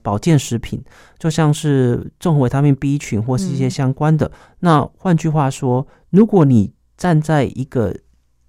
[0.02, 0.82] 保健食品，
[1.16, 4.26] 就像是综合维他命 B 群或是一些相关的。
[4.26, 7.96] 嗯、那换句话说，如果你站在一个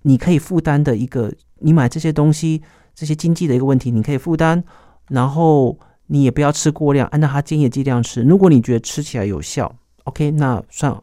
[0.01, 2.61] 你可以负担的一个，你买这些东西，
[2.95, 4.63] 这些经济的一个问题，你可以负担，
[5.09, 5.77] 然后
[6.07, 8.21] 你也不要吃过量，按照他建议的剂量吃。
[8.23, 10.95] 如果你觉得吃起来有效，OK，那算。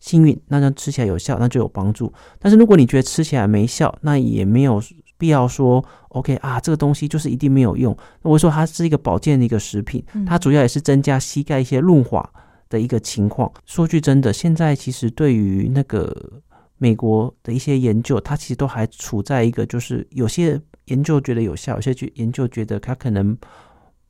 [0.00, 2.12] 幸运，那这吃起来有效，那就有帮助。
[2.40, 4.82] 但是如果你觉得吃起来没效，那也没有
[5.16, 7.96] 必要说 OK 啊，这个东西就是一定没有用。
[8.20, 12.28] 那我说它是一个保健的一个食品，它主要也是增加膝盖一些润滑
[12.68, 13.48] 的一个情况。
[13.64, 16.12] 说句真的，现在其实对于那个
[16.82, 23.38] 美国的一些研究，它其实都还处在一个就是有些研究觉得有效，有些研究觉得它可能。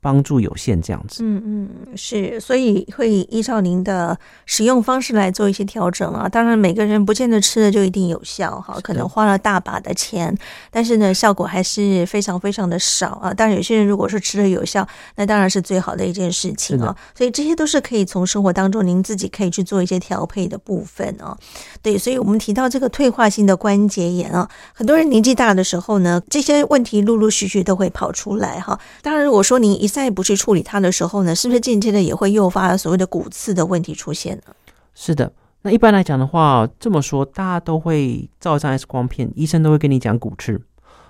[0.03, 1.23] 帮助有限，这样子。
[1.23, 6.27] 嗯嗯，是，所以会依照您的使用方式来做一些调整啊。
[6.27, 10.37] 当然，每个人不见得吃的就一定有效哈，可能花了大把的钱，
[10.69, 13.33] 但是呢，效果还是非常非常的少啊。
[13.33, 14.85] 当然，有些人如果是吃的有效，
[15.15, 16.93] 那当然是最好的一件事情啊。
[17.17, 21.37] 所以这些都是可以从生活当中您自己可以去做一些调配的部分啊。
[21.81, 28.77] 对，所以我们提到这个退化性的关节炎啊，很多人年纪大的时候呢，这些问题陆陆续续都会跑出来哈。
[29.01, 34.55] 当然，如果说您一再不去处理它的时候呢，是不是间接的也会诱发所谓的骨刺的问题出现呢？
[34.95, 35.31] 是的，
[35.61, 40.59] 那一般来讲的话，这么说大家都会照一张 X 光片，医生都会跟你讲骨刺。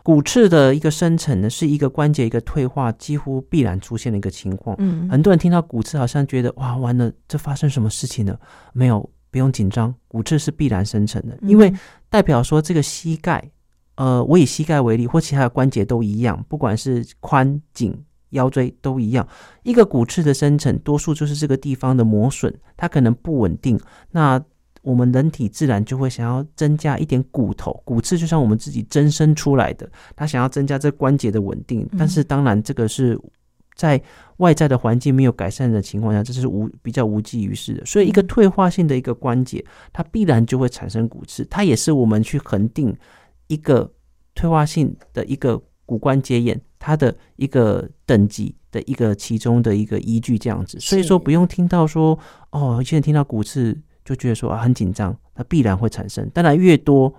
[0.03, 4.75] 骨刺的一个生成呢，是一个关节一个退化几乎必然出现的一个情况。
[4.79, 8.37] 嗯，很多人听到骨刺，好像觉得哇，完了，这发生什么事情了？
[8.73, 11.73] 没有，不用紧张，骨刺是必然生成的，因为
[12.09, 13.49] 代表说这个膝盖，
[13.95, 17.97] 呃，我以膝盖为例，或其他的关节都一样，不管是髋颈。
[18.33, 19.27] 腰椎都一样，
[19.63, 23.79] 一个骨刺的生成，多数就是这个地方的磨损，它可能不稳定。
[24.11, 24.39] 那
[24.81, 31.87] 我们人体自然就会想要增加一点骨头，骨刺就像我们自己增生出来的，它想要增加这关节的稳定。
[31.97, 33.17] 但是当然，这个是
[33.77, 34.01] 在
[34.37, 37.85] 外在的环境没有改善的情况下，这是无比较无济于事的。
[37.85, 39.63] 所以，一个退化性的一个关节，
[39.93, 41.45] 它必然就会产生骨刺。
[41.45, 42.93] 它也是我们去恒定
[43.47, 43.89] 一个
[44.35, 46.59] 退化性的一个骨关节炎。
[46.85, 52.19] 它的一个等级的一个其中的一个依据这样子，所以说不用听到说
[52.49, 57.13] 哦，现在听到骨刺就觉得说啊很紧张，它必然会产生，当然越多。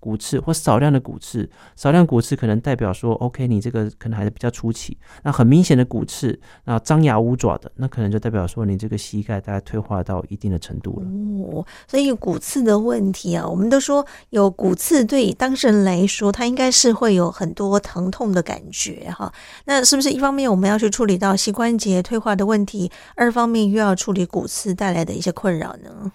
[0.00, 4.96] 骨刺或少量的骨刺，少量骨刺可能代表说，OK，你这个可能还是比较初期。
[5.22, 11.06] 那很明显的骨刺，那张牙舞爪的，那可能就代表说你这个膝盖大概退化到一定的程度了。
[11.06, 19.30] 哦，所以骨刺的问题啊，我们都说有骨刺对当事人来说，他应该是会有很多疼痛的感觉哈。
[19.66, 26.10] 那是不是一方面我们要去处理到膝关节退化的问题，二方面又要处理骨刺带来的一些困扰呢？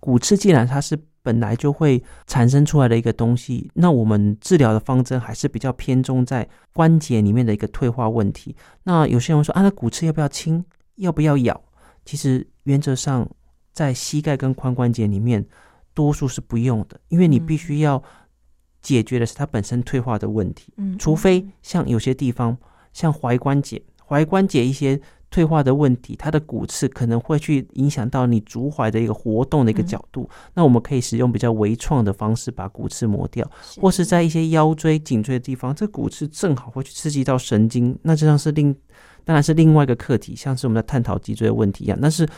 [0.00, 8.54] 骨刺既然它是本来就会产生出来的一个东西，那我们治疗的方针还是比较偏重在关节里面的一个退化问题。
[8.84, 10.64] 那有些人说啊，那骨刺要不要清？
[10.96, 11.62] 要不要咬？
[12.04, 13.28] 其实原则上
[13.72, 15.44] 在膝盖跟髋关节里面，
[15.94, 18.02] 多数是不用的，因为你必须要
[18.80, 20.72] 解决的是它本身退化的问题。
[20.76, 22.56] 嗯，除非像有些地方，
[22.92, 25.00] 像踝关节，踝关节一些。
[25.30, 30.28] 退化的问题，它的骨刺可能会去影响到你足踝的一个活动的一个角度。
[30.30, 38.74] 嗯、那我们可以使用比较微创的方式把骨刺磨掉，是或是在一些腰椎、颈椎的地方，这骨刺正好会去刺激到神经，那这样是另
[39.24, 41.98] 当然是另外一个课题，像是我们在探讨脊椎的问题一样。
[42.02, 42.28] 但是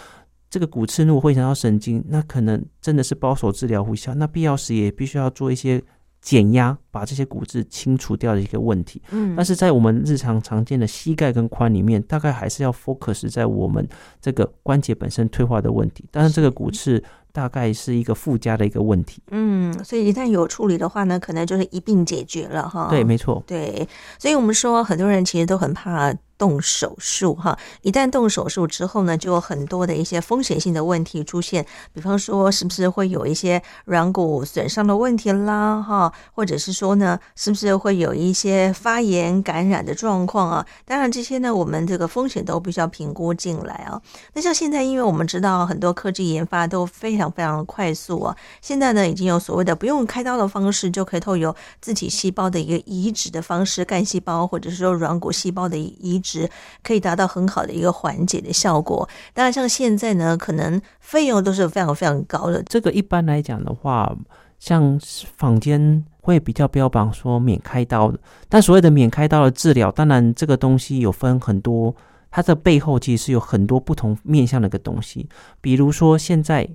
[0.50, 5.82] 这个骨刺如果会影响到神经，那可能真的是保守治疗无效，那必要时也必须要做一些。
[6.22, 9.02] 减压，把这些骨质清除掉的一个问题。
[9.10, 13.86] 嗯，但是在我们日常常见的膝盖跟髋里面，大概还是要 focus 在我们
[14.20, 16.04] 这个关节本身退化的问题。
[16.10, 17.02] 但是这个骨刺
[17.32, 19.20] 大概是一个附加的一个问题。
[19.32, 22.88] 嗯，所以一旦有处理的话呢，可能就是一并解决了哈。
[22.88, 23.42] 对，没错。
[23.46, 23.86] 对，
[24.18, 26.14] 所以我们说很多人其实都很怕。
[26.38, 40.66] 动手术哈，一旦动手术之后呢，就有很多的一些风险性的问题出现，比方说是不是会有一些软骨损伤的问题啦哈，或者是说呢，是不是会有一些发炎感染的状况啊？
[40.84, 44.00] 当然这些呢，我们这个风险都必须要评估进来啊。
[44.34, 56.48] 那像现在，因为我们知道很多科技研发都非常非常的快速啊，现在呢已经有所谓的不用开刀的方式，就可以透过自体细胞的一个移植的方式，干细胞或者是说软骨细胞的移值。
[56.82, 59.08] 可以达到很好的一个缓解的效果。
[59.34, 62.62] 当然，像现在呢，可能费用都是非常非常高的。
[62.64, 64.14] 这个一般来讲的话，
[64.58, 64.98] 像
[65.36, 68.18] 坊间会比较标榜说免开刀的。
[68.48, 71.94] 但所谓的免开刀的治疗，当然这个东西有分很多，
[72.30, 75.28] 它的背后其实是有很多不同面向的一个东西。
[75.60, 76.68] 比如说现在，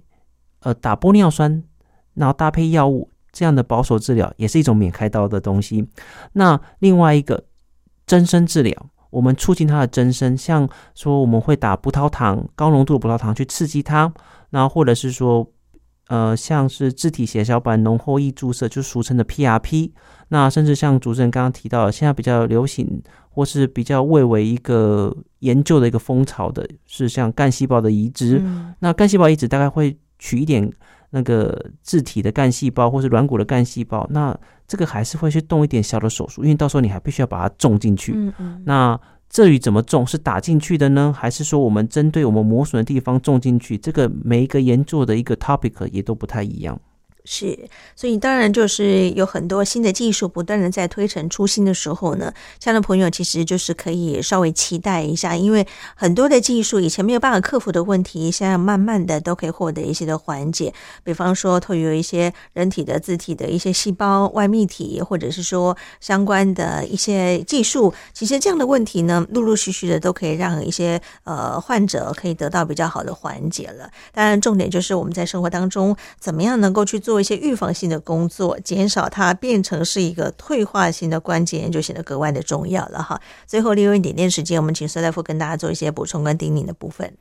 [0.61, 1.63] 呃，打玻尿酸，
[2.13, 5.87] 然后搭配药物这样的保守治疗，也是一种免开刀的东西。
[6.33, 7.43] 那另外一个
[8.05, 8.89] 增生治疗。
[9.09, 14.11] 我们促进它的增生，像说我们会打葡萄糖，高浓度的葡萄糖去刺激它，
[14.49, 15.47] 然后或者是说，
[16.07, 19.91] 呃，像是自体血小板浓厚液注射，就俗称的 PRP。
[20.29, 28.41] 那甚至像主持人刚刚提到的，现在比较流行或是比较蔚为一个研究的一个风潮的，是像干细胞的移植。
[28.43, 30.69] 嗯、那干细胞移植大概会取一点
[31.11, 34.37] 那个自体的干细胞或是软骨的干细胞，那。
[34.69, 38.11] 这个还是会去动一点小的手术，因为到时候你还必须要把它种进去。
[38.13, 38.61] 嗯嗯。
[38.65, 38.99] 那
[39.29, 43.77] 至于怎么种，是打进去的呢，还是说我们针对我们磨损的地方种进去？
[43.77, 46.77] 这个每一个研究的一个 topic 也都不太一样。
[47.29, 47.59] 是，
[47.93, 60.73] 所以当然就是有很多新的技术不断的在推陈出新的时候呢，这样的朋友其实就是可以稍微期待一下，因为很多的技术以前没有办法克服的问题，现在慢慢的都可以获得一些的缓解。
[61.03, 73.91] 比方说，透有一些人体的自体的一些细胞外泌体，或者是说相关的一些技术，其实这样的问题呢，陆陆续续的都可以让一些呃患者可以得到比较好的缓解了。
[74.13, 77.16] 当然，重点就是我们在生活当中怎么样能够去做。
[77.17, 83.19] 做一些预防性的工作，减少它变成是一个退化性的关节炎，就显得格外的重要了哈。
[83.47, 87.11] 最后利用一点点时间，我们请孙大夫跟大家做一些补充跟叮咛的部分。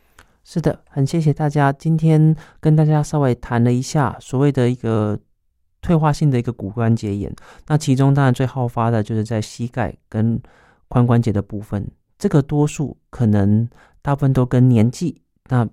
[0.45, 5.19] 是的，很谢谢大家今天跟大家稍微谈了一下所谓的一个
[5.81, 7.35] 退化性的一个骨关节炎。
[7.67, 10.39] 那其中当然最好发的就是在膝盖跟
[10.91, 13.67] 髋关节的部分，这个多数可能
[14.03, 15.67] 大部分都跟年纪那。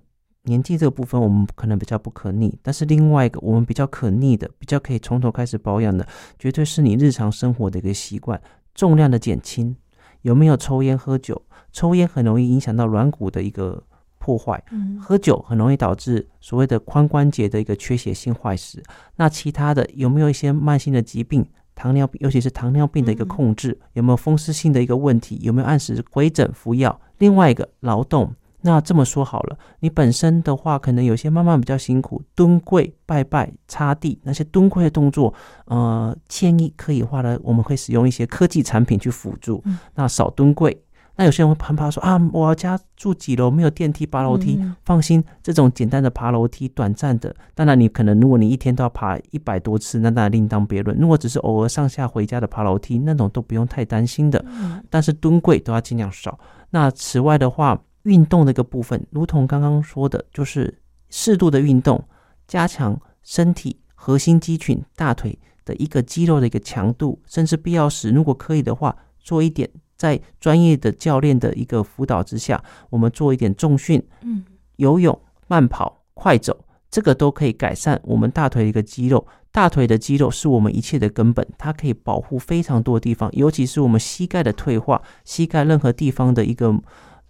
[0.44, 6.06] 年纪这个部分我们可能比较不可逆，但是另外一个我们比较可逆的，比较可以从头开始保养的，
[6.38, 8.40] 绝对是你日常生活的一个习惯，
[8.74, 9.74] 重量的减轻，
[10.22, 11.40] 有没有抽烟喝酒？
[11.72, 13.82] 抽烟很容易影响到软骨的一个
[14.18, 18.82] 破坏，嗯，喝酒很容易导致所谓的髋关节的一个缺血性坏死。
[19.16, 21.44] 那其他的有没有一些慢性的疾病？
[21.74, 25.38] 糖尿病，尤其是糖尿病的一个控制，有没有风湿性的一个问题？
[25.42, 27.00] 有没有按时规整服药？
[27.18, 28.32] 另外一个劳动。
[28.66, 35.34] 那这么说好了，你本身的话，可能有些妈妈比较辛苦，蹲跪、拜拜、擦地那些蹲跪的动作，
[35.66, 39.60] 呃，建议可以的话呢，我们会使用一些科技产品去辅助。
[39.66, 40.82] 嗯、那少蹲跪。
[41.16, 44.56] 那有些人会攀爬说啊，我家住几楼，没有电梯，爬楼梯。
[44.58, 50.96] 嗯、放心，这种简单的爬楼梯，短暂的，当然你可能如果你一天都要爬一百多次，那当然另当别论。
[50.98, 54.42] 如果只是偶尔上下回家的爬楼梯，那种都不用太担心的。
[54.48, 56.38] 嗯、但是蹲跪都要尽量少。
[56.70, 57.78] 那此外的话。
[58.04, 60.78] 运动的一个部分，如同刚刚说的，就是
[61.10, 62.02] 适度的运动，
[62.46, 74.44] 加强身体核心肌群、大腿的一个肌肉的一个强度，甚至必要时，如果可以的话，做一点在专业的教练的一个辅导之下，我们做一点重训，嗯，
[74.76, 79.26] 游泳、慢跑、快走，这个都可以改善我们大腿的一个肌肉。
[79.50, 86.78] 大腿的肌肉是我们一切的根本，它可以保护非常多的地方，尤其是我们膝盖的退化，膝盖任何地方的一个。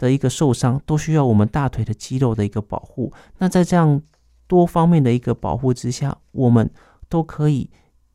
[0.05, 3.13] 的一个受伤都需要我们大腿的肌肉的一个保护。
[3.39, 4.03] 那在这样
[4.47, 6.71] 多方面的一个保护之下，我们
[7.09, 7.71] 都可以。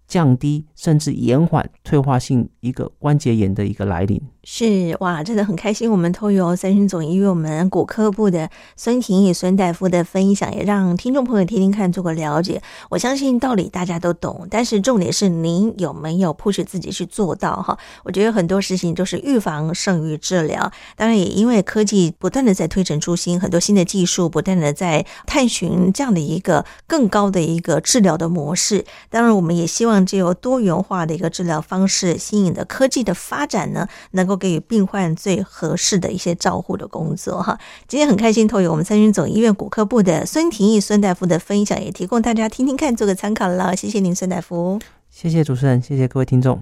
[0.09, 4.19] 降低甚至延缓退化性一个关节炎的一个来临，
[4.51, 5.91] 是哇，真的很开心。
[5.91, 12.59] 我们透由三军总医院我们骨科部的孙婷与孙大夫的分享，也让听众朋友听听看，做个了解。
[12.89, 17.77] 我相信道理大家都懂，但是重点是您有没有 push 自己去做到哈？
[18.03, 20.71] 我觉得很多事情都是预防胜于治疗。
[20.95, 28.83] 当然，也因为科技不断的在推陈出新，很多新的技术不断的在探寻这样的一个更高的一个治疗的模式。
[29.11, 30.03] 当然，我们也希望。
[30.03, 37.59] 借由多元化的一个治疗方式，新颖的科技的发展呢，能够给予病患最合适的一些照护的工作哈。
[37.87, 44.79] 今天很开心投有我们参军总医院骨科部的孙婷义孙大夫的分享也提供大家听听看做个参考了谢谢您孙大夫。
[45.11, 46.59] 谢谢主持人谢谢各位听众。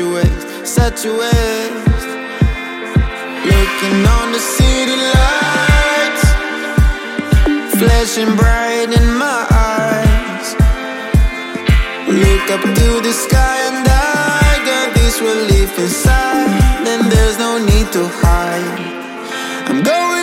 [0.00, 2.08] your waist, set your waist.
[3.52, 6.24] Looking on the city lights,
[7.78, 10.48] flashing bright in my eyes.
[12.22, 16.48] Look up to the sky and I got this relief inside.
[16.86, 18.80] Then there's no need to hide.
[19.68, 20.19] I'm going.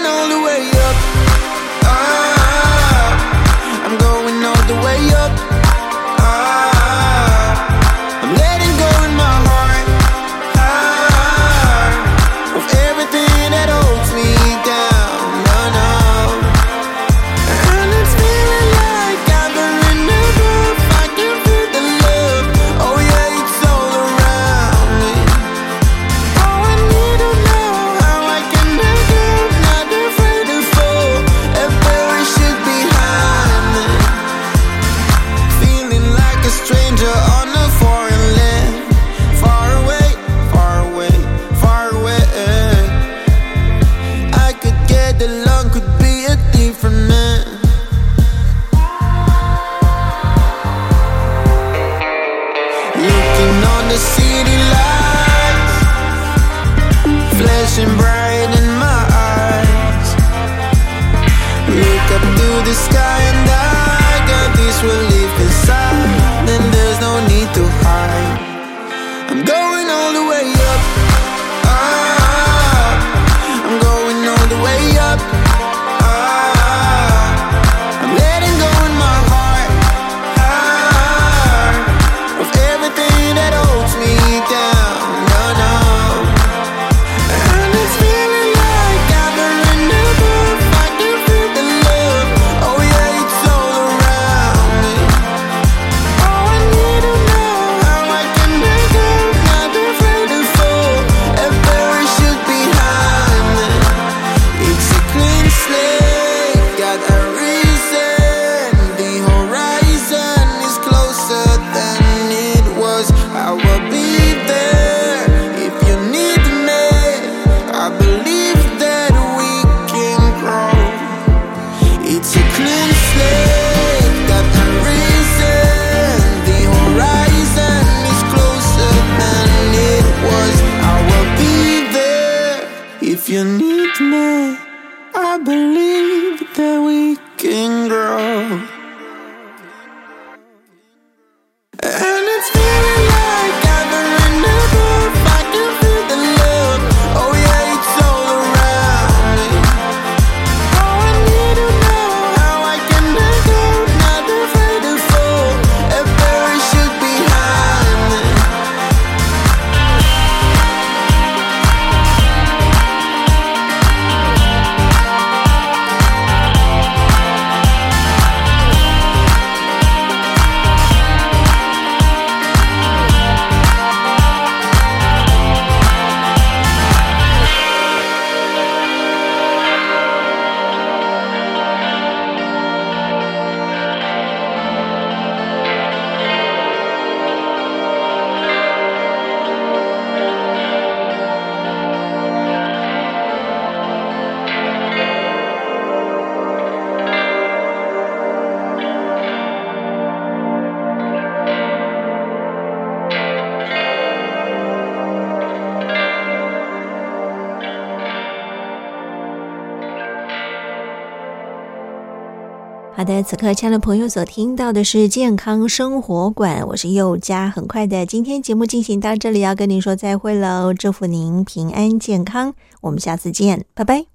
[213.27, 217.49] 此刻亲爱的朋友所听到的是健康生活馆，我是佑佳。
[217.49, 224.05] 很快的，今天节目进行到这里，要跟您说再会喽，祝福您平安健康，我们下次见，拜拜。